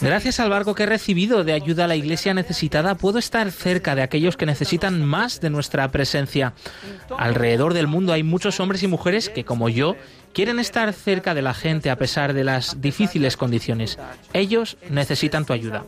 [0.00, 3.94] Gracias al barco que he recibido de ayuda a la iglesia necesitada, puedo estar cerca
[3.94, 6.54] de aquellos que necesitan más de nuestra presencia.
[7.18, 9.96] Alrededor del mundo hay muchos hombres y mujeres que, como yo,
[10.32, 13.98] quieren estar cerca de la gente a pesar de las difíciles condiciones.
[14.32, 15.84] Ellos necesitan tu ayuda.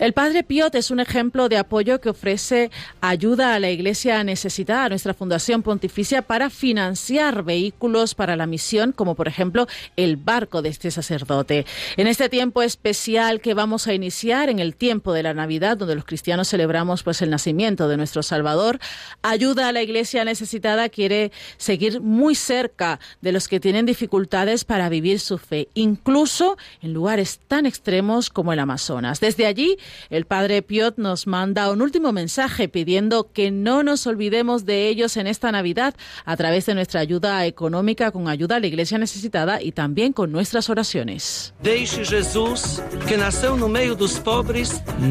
[0.00, 2.70] El Padre Piot es un ejemplo de apoyo que ofrece
[3.02, 8.92] ayuda a la Iglesia necesitada, a nuestra Fundación Pontificia, para financiar vehículos para la misión,
[8.92, 9.66] como por ejemplo
[9.98, 11.66] el barco de este sacerdote.
[11.98, 15.96] En este tiempo especial que vamos a iniciar, en el tiempo de la Navidad, donde
[15.96, 18.78] los cristianos celebramos pues el nacimiento de nuestro Salvador,
[19.20, 24.88] ayuda a la Iglesia necesitada quiere seguir muy cerca de los que tienen dificultades para
[24.88, 29.20] vivir su fe, incluso en lugares tan extremos como el Amazonas.
[29.20, 29.76] Desde allí,
[30.10, 35.16] el padre Piot nos manda un último mensaje pidiendo que no nos olvidemos de ellos
[35.16, 39.62] en esta Navidad a través de nuestra ayuda económica con ayuda a la iglesia necesitada
[39.62, 41.54] y también con nuestras oraciones.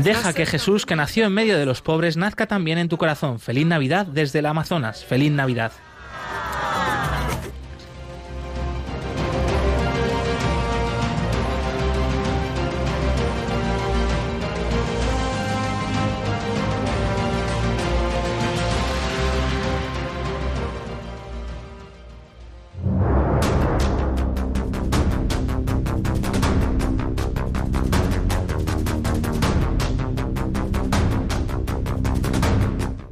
[0.04, 3.40] Deja que Jesús, que nació en medio de los pobres, nazca también en tu corazón.
[3.40, 5.06] Feliz Navidad desde el Amazonas.
[5.06, 5.72] Feliz Navidad.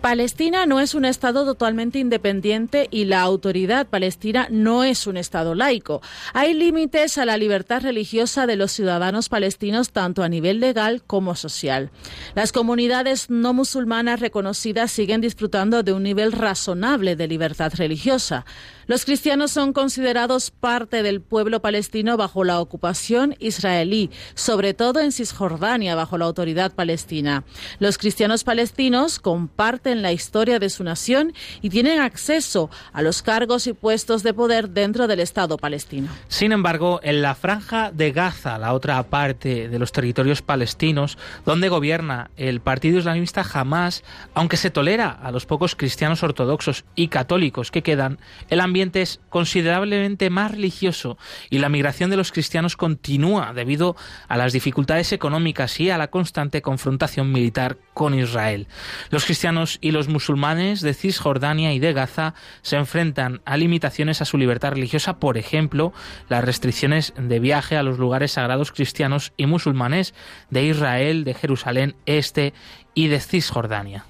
[0.00, 5.54] Palestina no es un Estado totalmente independiente y la autoridad palestina no es un Estado
[5.54, 6.00] laico.
[6.32, 11.34] Hay límites a la libertad religiosa de los ciudadanos palestinos tanto a nivel legal como
[11.34, 11.90] social.
[12.34, 18.46] Las comunidades no musulmanas reconocidas siguen disfrutando de un nivel razonable de libertad religiosa.
[18.86, 25.12] Los cristianos son considerados parte del pueblo palestino bajo la ocupación israelí, sobre todo en
[25.12, 27.44] Cisjordania bajo la autoridad palestina.
[27.78, 33.66] Los cristianos palestinos comparten la historia de su nación y tienen acceso a los cargos
[33.66, 36.08] y puestos de poder dentro del Estado palestino.
[36.28, 41.68] Sin embargo, en la franja de Gaza, la otra parte de los territorios palestinos, donde
[41.68, 44.02] gobierna el Partido Islamista Hamas,
[44.34, 48.18] aunque se tolera a los pocos cristianos ortodoxos y católicos que quedan,
[48.48, 51.18] el ambiente es considerablemente más religioso
[51.50, 53.96] y la migración de los cristianos continúa debido
[54.28, 58.66] a las dificultades económicas y a la constante confrontación militar con Israel.
[59.10, 64.24] Los cristianos y los musulmanes de Cisjordania y de Gaza se enfrentan a limitaciones a
[64.24, 65.92] su libertad religiosa, por ejemplo,
[66.28, 70.14] las restricciones de viaje a los lugares sagrados cristianos y musulmanes
[70.48, 72.54] de Israel, de Jerusalén Este
[72.94, 74.06] y de Cisjordania.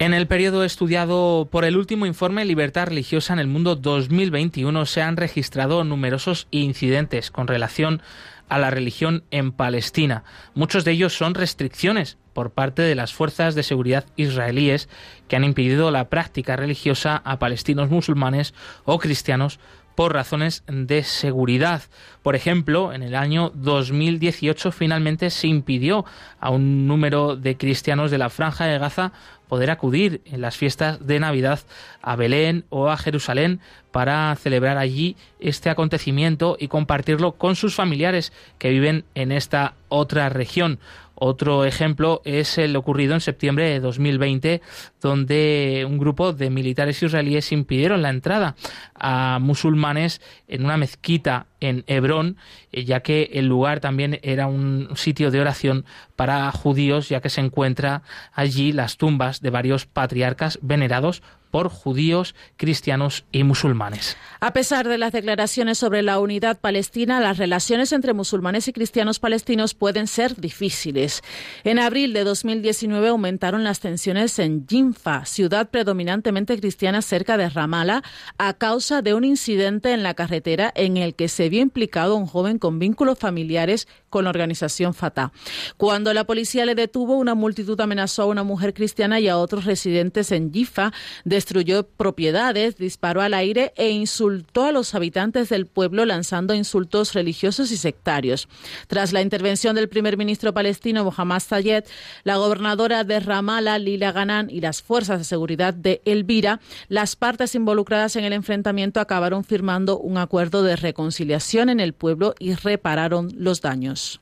[0.00, 5.02] En el periodo estudiado por el último informe Libertad Religiosa en el Mundo 2021 se
[5.02, 8.00] han registrado numerosos incidentes con relación
[8.48, 10.22] a la religión en Palestina.
[10.54, 14.88] Muchos de ellos son restricciones por parte de las fuerzas de seguridad israelíes
[15.26, 19.58] que han impedido la práctica religiosa a palestinos musulmanes o cristianos
[19.98, 21.82] por razones de seguridad.
[22.22, 26.04] Por ejemplo, en el año 2018 finalmente se impidió
[26.38, 29.10] a un número de cristianos de la franja de Gaza
[29.48, 31.58] poder acudir en las fiestas de Navidad
[32.00, 33.58] a Belén o a Jerusalén
[33.90, 40.28] para celebrar allí este acontecimiento y compartirlo con sus familiares que viven en esta otra
[40.28, 40.78] región.
[41.20, 44.62] Otro ejemplo es el ocurrido en septiembre de 2020,
[45.00, 48.54] donde un grupo de militares israelíes impidieron la entrada
[48.94, 52.36] a musulmanes en una mezquita en Hebrón,
[52.72, 55.84] eh, ya que el lugar también era un sitio de oración
[56.16, 58.02] para judíos, ya que se encuentra
[58.32, 64.16] allí las tumbas de varios patriarcas venerados por judíos, cristianos y musulmanes.
[64.40, 69.18] A pesar de las declaraciones sobre la unidad palestina, las relaciones entre musulmanes y cristianos
[69.18, 71.22] palestinos pueden ser difíciles.
[71.64, 78.02] En abril de 2019 aumentaron las tensiones en Jinfa, ciudad predominantemente cristiana cerca de Ramallah,
[78.36, 82.26] a causa de un incidente en la carretera en el que se vio implicado un
[82.26, 85.32] joven con vínculos familiares con la organización Fatah.
[85.76, 89.64] Cuando la policía le detuvo, una multitud amenazó a una mujer cristiana y a otros
[89.64, 90.92] residentes en Jifa
[91.24, 97.14] de destruyó propiedades, disparó al aire e insultó a los habitantes del pueblo lanzando insultos
[97.14, 98.48] religiosos y sectarios.
[98.88, 101.84] Tras la intervención del primer ministro palestino Mohammad Sayed,
[102.24, 107.54] la gobernadora de Ramallah, Lila Ganan, y las fuerzas de seguridad de Elvira, las partes
[107.54, 111.37] involucradas en el enfrentamiento acabaron firmando un acuerdo de reconciliación
[111.68, 114.20] en el pueblo y repararon los daños.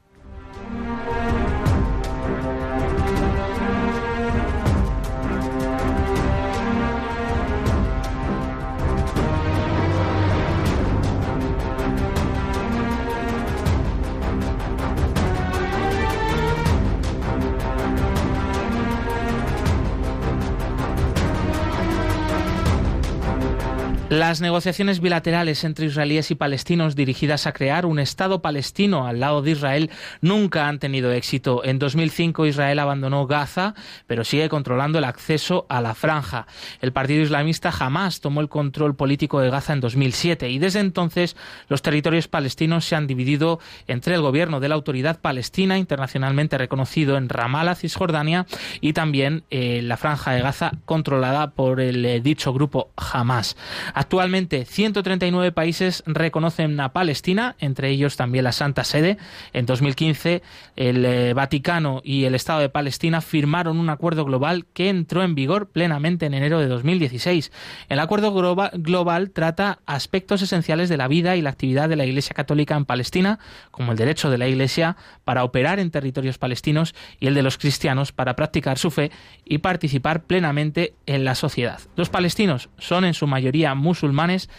[24.09, 29.43] Las negociaciones bilaterales entre israelíes y palestinos dirigidas a crear un Estado palestino al lado
[29.43, 29.91] de Israel
[30.21, 31.65] nunca han tenido éxito.
[31.65, 33.75] En 2005 Israel abandonó Gaza,
[34.07, 36.47] pero sigue controlando el acceso a la franja.
[36.81, 41.37] El partido islamista jamás tomó el control político de Gaza en 2007 y desde entonces
[41.69, 47.17] los territorios palestinos se han dividido entre el gobierno de la Autoridad Palestina, internacionalmente reconocido
[47.17, 48.47] en Ramallah, Cisjordania,
[48.81, 53.57] y también eh, la franja de Gaza controlada por el eh, dicho grupo Hamas.
[53.99, 59.17] Actualmente 139 países reconocen a Palestina, entre ellos también la Santa Sede.
[59.55, 60.43] En 2015
[60.77, 65.35] el eh, Vaticano y el Estado de Palestina firmaron un acuerdo global que entró en
[65.35, 67.51] vigor plenamente en enero de 2016.
[67.89, 68.35] El acuerdo
[68.75, 72.85] global trata aspectos esenciales de la vida y la actividad de la Iglesia Católica en
[72.85, 73.39] Palestina,
[73.71, 77.57] como el derecho de la Iglesia para operar en territorios palestinos y el de los
[77.57, 79.11] cristianos para practicar su fe
[79.47, 81.81] y participar plenamente en la sociedad.
[81.97, 84.51] Los palestinos son en su mayoría musulmanes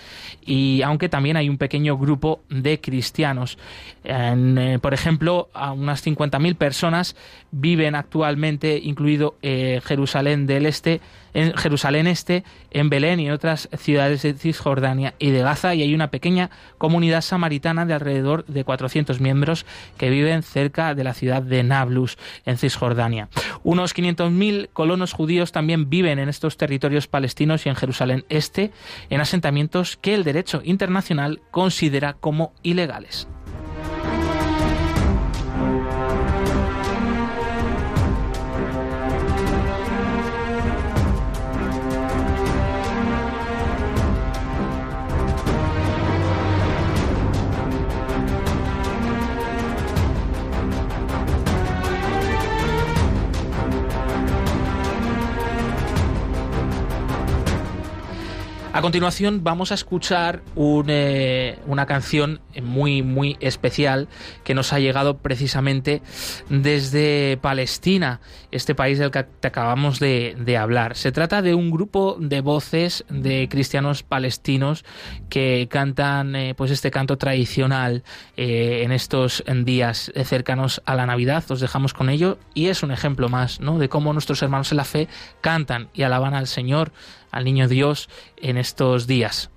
[0.45, 3.57] y aunque también hay un pequeño grupo de cristianos.
[4.03, 7.15] Eh, por ejemplo, a unas 50.000 personas
[7.51, 11.01] viven actualmente, incluido eh, Jerusalén del Este,
[11.37, 15.83] en Jerusalén Este, en Belén y en otras ciudades de Cisjordania y de Gaza, y
[15.83, 19.63] hay una pequeña comunidad samaritana de alrededor de 400 miembros
[19.99, 22.17] que viven cerca de la ciudad de Nablus,
[22.47, 23.29] en Cisjordania.
[23.61, 28.71] Unos 500.000 colonos judíos también viven en estos territorios palestinos y en Jerusalén Este,
[29.11, 33.27] en asentamientos que el derecho internacional considera como ilegales.
[58.87, 60.43] Continuación vamos a escuchar
[60.87, 64.07] eh, una canción muy muy especial
[64.45, 66.01] que nos ha llegado precisamente
[66.47, 70.95] desde Palestina, este país del que te acabamos de, hablar.
[70.95, 74.85] Se trata de un grupo de voces de cristianos palestinos
[75.27, 78.05] que cantan eh, pues este canto tradicional
[78.37, 81.43] eh, en estos días cercanos a la Navidad.
[81.49, 83.79] Os dejamos con ello y es un ejemplo más ¿no?
[83.79, 85.09] de cómo nuestros hermanos en la fe
[85.41, 86.93] cantan y alaban al Señor
[87.37, 89.51] al niño Dios en estos días.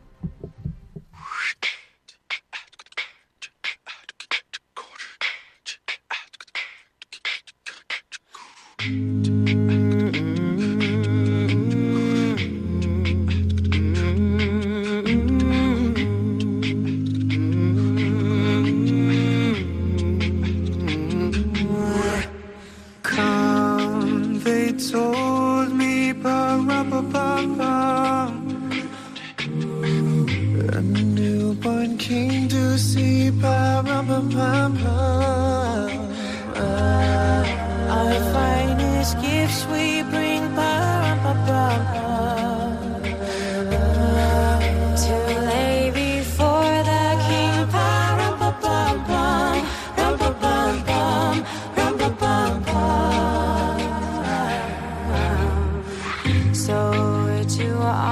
[57.60, 58.09] you are.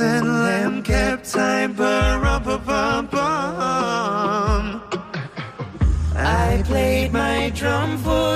[0.00, 2.22] And lamb kept time, bum
[2.66, 4.82] bum bum.
[6.14, 8.35] I played my drum for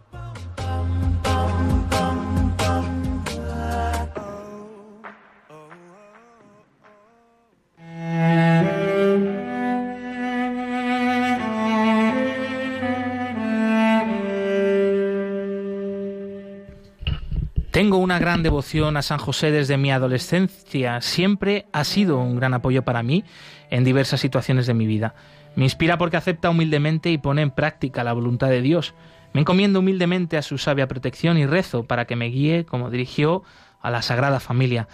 [18.31, 21.01] Gran devoción a San José desde mi adolescencia.
[21.01, 23.25] Siempre ha sido un gran apoyo para mí
[23.69, 25.15] en diversas situaciones de mi vida.
[25.57, 28.93] Me inspira porque acepta humildemente y pone en práctica la voluntad de Dios.
[29.33, 33.43] Me encomiendo humildemente a su sabia protección y rezo para que me guíe como dirigió
[33.81, 34.87] a la Sagrada Familia,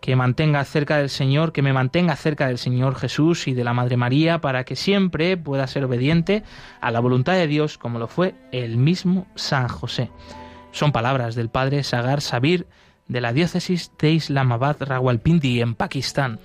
[0.00, 3.74] que mantenga cerca del Señor, que me mantenga cerca del Señor Jesús y de la
[3.74, 6.42] Madre María, para que siempre pueda ser obediente
[6.80, 10.10] a la voluntad de Dios, como lo fue el mismo San José.
[10.72, 12.66] Son palabras del padre Sagar Sabir
[13.08, 16.38] de la diócesis de Islamabad Rawalpindi en Pakistán.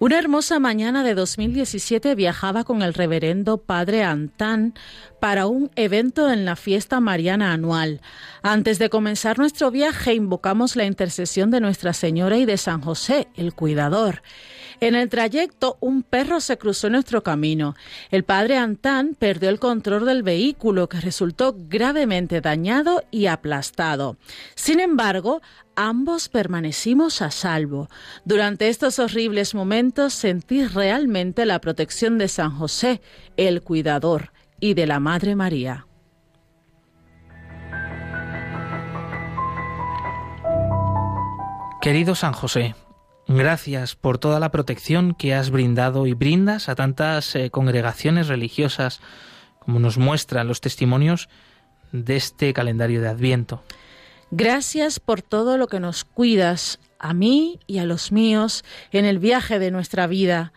[0.00, 4.74] Una hermosa mañana de 2017 viajaba con el reverendo padre Antán
[5.20, 8.00] para un evento en la fiesta mariana anual.
[8.42, 13.28] Antes de comenzar nuestro viaje invocamos la intercesión de Nuestra Señora y de San José,
[13.36, 14.22] el cuidador.
[14.84, 17.74] En el trayecto, un perro se cruzó nuestro camino.
[18.10, 24.18] El padre Antán perdió el control del vehículo que resultó gravemente dañado y aplastado.
[24.54, 25.40] Sin embargo,
[25.74, 27.88] ambos permanecimos a salvo.
[28.26, 33.00] Durante estos horribles momentos sentí realmente la protección de San José,
[33.38, 35.86] el cuidador, y de la Madre María.
[41.80, 42.74] Querido San José,
[43.26, 49.00] Gracias por toda la protección que has brindado y brindas a tantas eh, congregaciones religiosas,
[49.60, 51.28] como nos muestran los testimonios
[51.92, 53.62] de este calendario de Adviento.
[54.30, 59.18] Gracias por todo lo que nos cuidas a mí y a los míos en el
[59.18, 60.52] viaje de nuestra vida.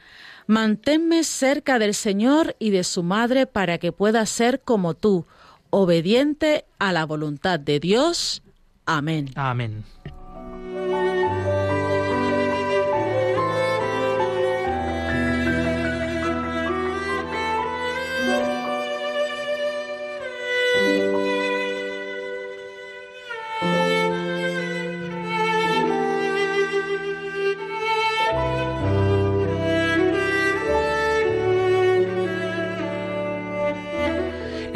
[0.48, 5.26] Manténme cerca del Señor y de su Madre para que pueda ser como tú,
[5.70, 8.42] obediente a la voluntad de Dios.
[8.86, 9.30] Amén.
[9.36, 9.84] Amén.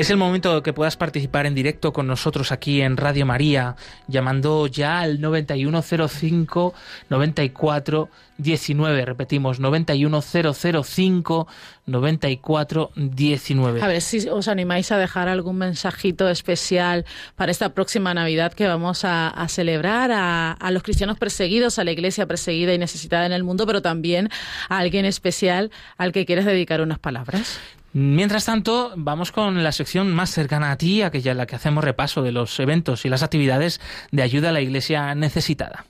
[0.02, 3.76] Es el momento que puedas participar en directo con nosotros aquí en Radio María,
[4.08, 6.74] llamando ya al 9105
[7.08, 9.06] 94 19.
[9.06, 11.48] Repetimos, 91005
[11.86, 13.82] 94 19.
[13.84, 18.66] A ver si os animáis a dejar algún mensajito especial para esta próxima Navidad que
[18.66, 23.34] vamos a, celebrar a, a, los cristianos perseguidos, a la iglesia perseguida y necesitada en
[23.34, 24.30] el mundo, pero también
[24.68, 27.60] a alguien especial al que quieres dedicar unas palabras.
[27.94, 31.84] Mientras tanto, vamos con la sección más cercana a ti, aquella en la que hacemos
[31.84, 33.82] repaso de los eventos y las actividades
[34.12, 35.86] de ayuda a la iglesia necesitada.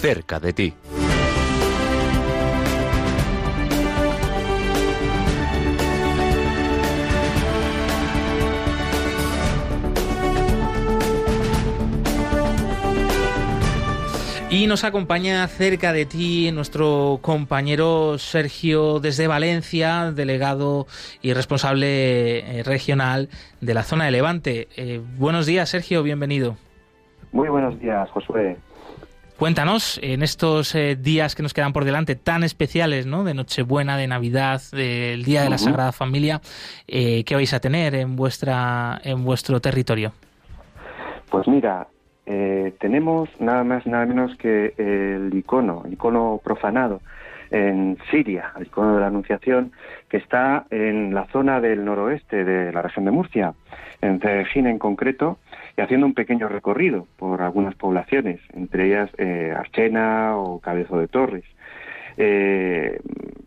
[0.00, 0.74] Cerca de ti.
[14.64, 20.86] Y nos acompaña cerca de ti nuestro compañero Sergio desde Valencia, delegado
[21.20, 23.28] y responsable eh, regional
[23.60, 24.68] de la zona de Levante.
[24.78, 26.56] Eh, buenos días, Sergio, bienvenido.
[27.30, 28.56] Muy buenos días, Josué.
[29.38, 33.22] Cuéntanos, en estos eh, días que nos quedan por delante, tan especiales, ¿no?
[33.22, 36.40] De Nochebuena, de Navidad, del Día de la Sagrada Familia,
[36.88, 40.12] eh, ¿qué vais a tener en vuestra en vuestro territorio?
[41.28, 41.86] Pues mira,
[42.26, 47.00] eh, tenemos nada más nada menos que el icono, el icono profanado
[47.50, 49.72] en Siria, el icono de la Anunciación,
[50.08, 53.54] que está en la zona del noroeste de la región de Murcia,
[54.00, 55.38] en Cedejín en concreto,
[55.76, 61.08] y haciendo un pequeño recorrido por algunas poblaciones, entre ellas eh, Archena o Cabezo de
[61.08, 61.44] Torres.
[62.16, 63.00] Eh,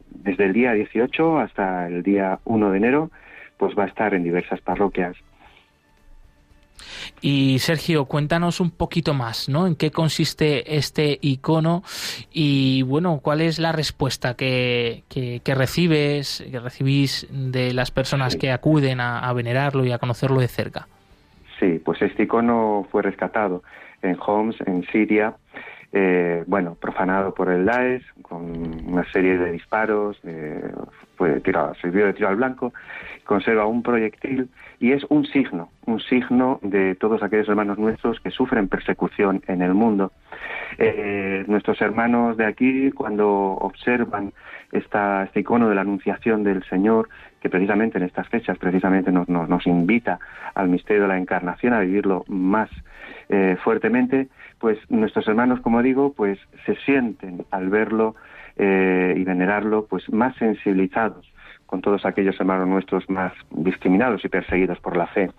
[0.09, 3.11] desde el día 18 hasta el día 1 de enero,
[3.57, 5.15] pues va a estar en diversas parroquias
[7.21, 9.65] Y Sergio, cuéntanos un poquito más, ¿no?
[9.65, 11.83] ¿En qué consiste este icono?
[12.31, 18.51] Y bueno, ¿cuál es la respuesta que, que, recibes, que recibís de las personas que
[18.51, 20.87] acuden a, a venerarlo y a conocerlo de cerca?
[21.59, 23.63] Sí, pues este icono fue rescatado
[24.03, 25.35] en Homs, en Siria,
[25.99, 28.43] eh, bueno, profanado por el Daesh, con
[28.85, 30.19] una serie de disparos,
[31.81, 32.71] sirvió de tiro al blanco,
[33.25, 34.47] conserva un proyectil
[34.79, 39.63] y es un signo, un signo de todos aquellos hermanos nuestros que sufren persecución en
[39.63, 40.11] el mundo.
[40.77, 44.33] Eh, nuestros hermanos de aquí, cuando observan
[44.71, 47.09] esta, este icono de la Anunciación del Señor,
[47.49, 50.19] precisamente en estas fechas precisamente nos, nos, invita
[50.55, 52.69] al misterio de la Encarnación a vivirlo más
[53.29, 54.27] eh, fuertemente,
[54.59, 58.15] pues nuestros hermanos, como digo, pues se sienten al verlo
[58.55, 61.31] eh, y venerarlo, pues más sensibilizados
[61.65, 65.29] con todos aquellos hermanos nuestros más discriminados y perseguidos por la fe.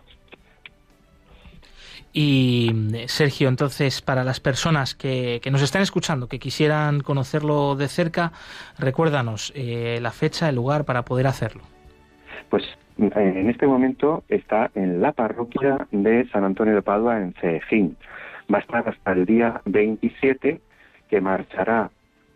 [2.13, 2.73] Y
[3.07, 8.33] Sergio, entonces, para las personas que, nos están escuchando, que quisieran conocerlo de cerca,
[8.79, 11.63] recuérdanos eh, la fecha, el lugar para poder hacerlo.
[12.51, 12.65] Pues
[12.99, 17.97] en este momento está en la parroquia de San Antonio de Padua, en Cejín.
[18.53, 20.61] Va a estar hasta el día 27,
[21.09, 21.91] que marchará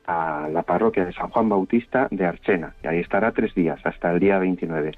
[0.07, 4.13] a la parroquia de San Juan Bautista de Archena, y ahí estará tres días, hasta
[4.13, 4.93] el día 29.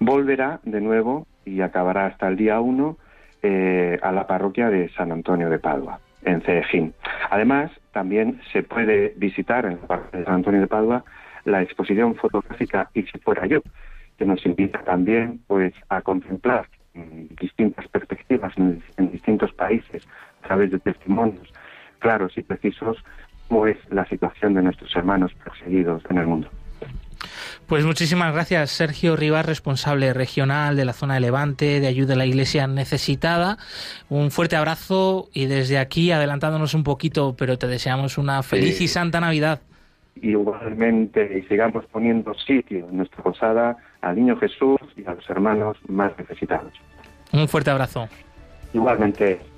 [0.00, 2.96] Volverá de nuevo y acabará hasta el día 1
[3.42, 6.94] eh, a la parroquia de San Antonio de Padua, en Cejín.
[7.30, 11.04] Además, también se puede visitar en la parroquia de San Antonio de Padua
[11.44, 13.60] la exposición fotográfica Y si fuera yo,
[14.18, 16.68] que nos invita también pues a contemplar
[17.40, 20.02] distintas perspectivas en, distintos países
[20.42, 21.52] a través de testimonios
[21.98, 22.96] claros y precisos
[23.48, 26.50] cómo es la situación de nuestros hermanos perseguidos en el mundo.
[27.66, 32.16] Pues muchísimas gracias, Sergio Rivas, responsable regional de la zona de Levante, de ayuda a
[32.16, 33.58] la Iglesia necesitada.
[34.08, 38.88] Un fuerte abrazo y desde aquí, adelantándonos un poquito, pero te deseamos una feliz y
[38.88, 39.60] santa Navidad.
[40.22, 45.76] Igualmente, y sigamos poniendo sitio en nuestra posada al Niño Jesús y a los hermanos
[45.88, 46.72] más necesitados.
[47.32, 48.08] Un fuerte abrazo.
[48.72, 49.55] Igualmente.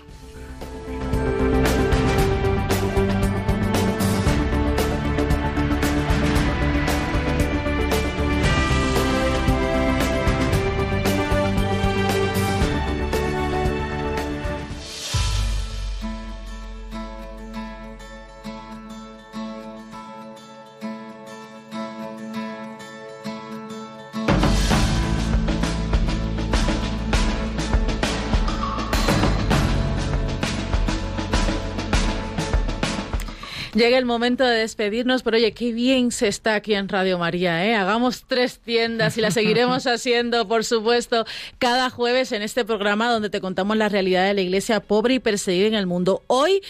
[33.79, 37.65] Llega el momento de despedirnos, pero oye, qué bien se está aquí en Radio María,
[37.65, 37.77] ¿eh?
[37.77, 41.25] Hagamos tres tiendas y la seguiremos haciendo, por supuesto,
[41.61, 45.19] cada jueves en este programa donde te contamos la realidad de la iglesia pobre y
[45.21, 46.25] perseguida en el mundo.
[46.27, 46.61] Hoy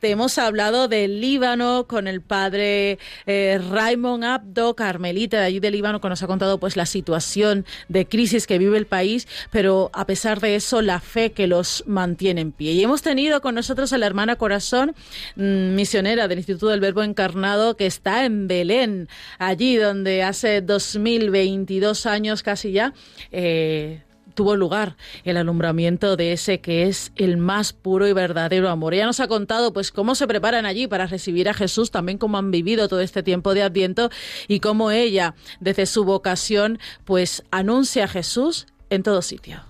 [0.00, 5.74] te hemos hablado del Líbano con el padre eh, Raymond Abdo, carmelita de allí del
[5.74, 9.90] Líbano, que nos ha contado pues la situación de crisis que vive el país, pero
[9.92, 12.72] a pesar de eso, la fe que los mantiene en pie.
[12.72, 14.94] Y hemos tenido con nosotros a la hermana Corazón,
[15.36, 22.06] mm, misionera del Instituto del Verbo Encarnado que está en Belén, allí donde hace 2022
[22.06, 22.94] años casi ya.
[23.32, 24.02] Eh,
[24.34, 28.94] tuvo lugar el alumbramiento de ese que es el más puro y verdadero amor.
[28.94, 32.38] Ella nos ha contado pues cómo se preparan allí para recibir a Jesús, también cómo
[32.38, 34.10] han vivido todo este tiempo de Adviento
[34.48, 39.62] y cómo ella desde su vocación pues anuncia a Jesús en todo sitio.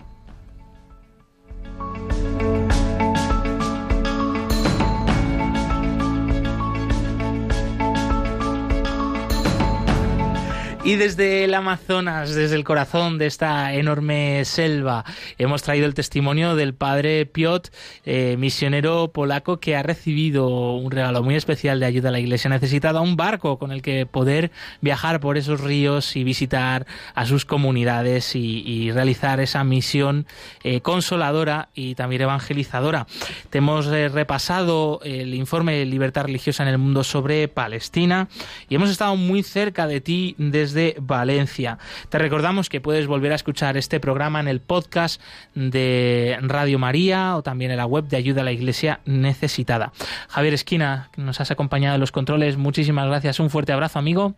[10.85, 15.03] Y desde el Amazonas, desde el corazón de esta enorme selva,
[15.39, 17.73] hemos traído el testimonio del padre Piot,
[18.05, 22.51] eh, misionero polaco que ha recibido un regalo muy especial de ayuda a la iglesia
[22.51, 27.45] necesitada, un barco con el que poder viajar por esos ríos y visitar a sus
[27.45, 30.27] comunidades y, realizar esa misión
[30.63, 33.07] eh, consoladora y también evangelizadora.
[33.49, 38.27] Te hemos eh, repasado el informe de Libertad Religiosa en el Mundo sobre Palestina
[38.69, 41.79] y hemos estado muy cerca de ti desde de Valencia.
[42.09, 45.19] Te recordamos que puedes volver a escuchar este programa en el podcast
[45.55, 49.91] de Radio María o también en la web de Ayuda a la Iglesia Necesitada.
[50.29, 53.39] Javier Esquina, que nos has acompañado en los controles, muchísimas gracias.
[53.39, 54.35] Un fuerte abrazo, amigo.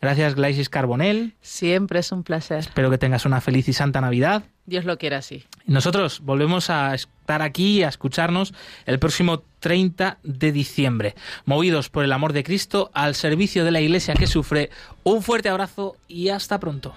[0.00, 1.34] Gracias, Glaisis Carbonel.
[1.42, 2.60] Siempre es un placer.
[2.60, 4.44] Espero que tengas una feliz y santa Navidad.
[4.64, 5.44] Dios lo quiera así.
[5.66, 6.94] Nosotros volvemos a
[7.30, 8.52] estar aquí a escucharnos
[8.86, 11.14] el próximo 30 de diciembre.
[11.44, 14.70] Movidos por el amor de Cristo al servicio de la iglesia que sufre,
[15.04, 16.92] un fuerte abrazo y hasta pronto.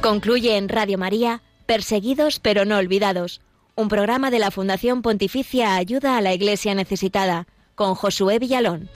[0.00, 3.42] Concluye en Radio María, Perseguidos pero no olvidados,
[3.76, 8.88] un programa de la Fundación Pontificia Ayuda a la Iglesia Necesitada, con Josué Villalón.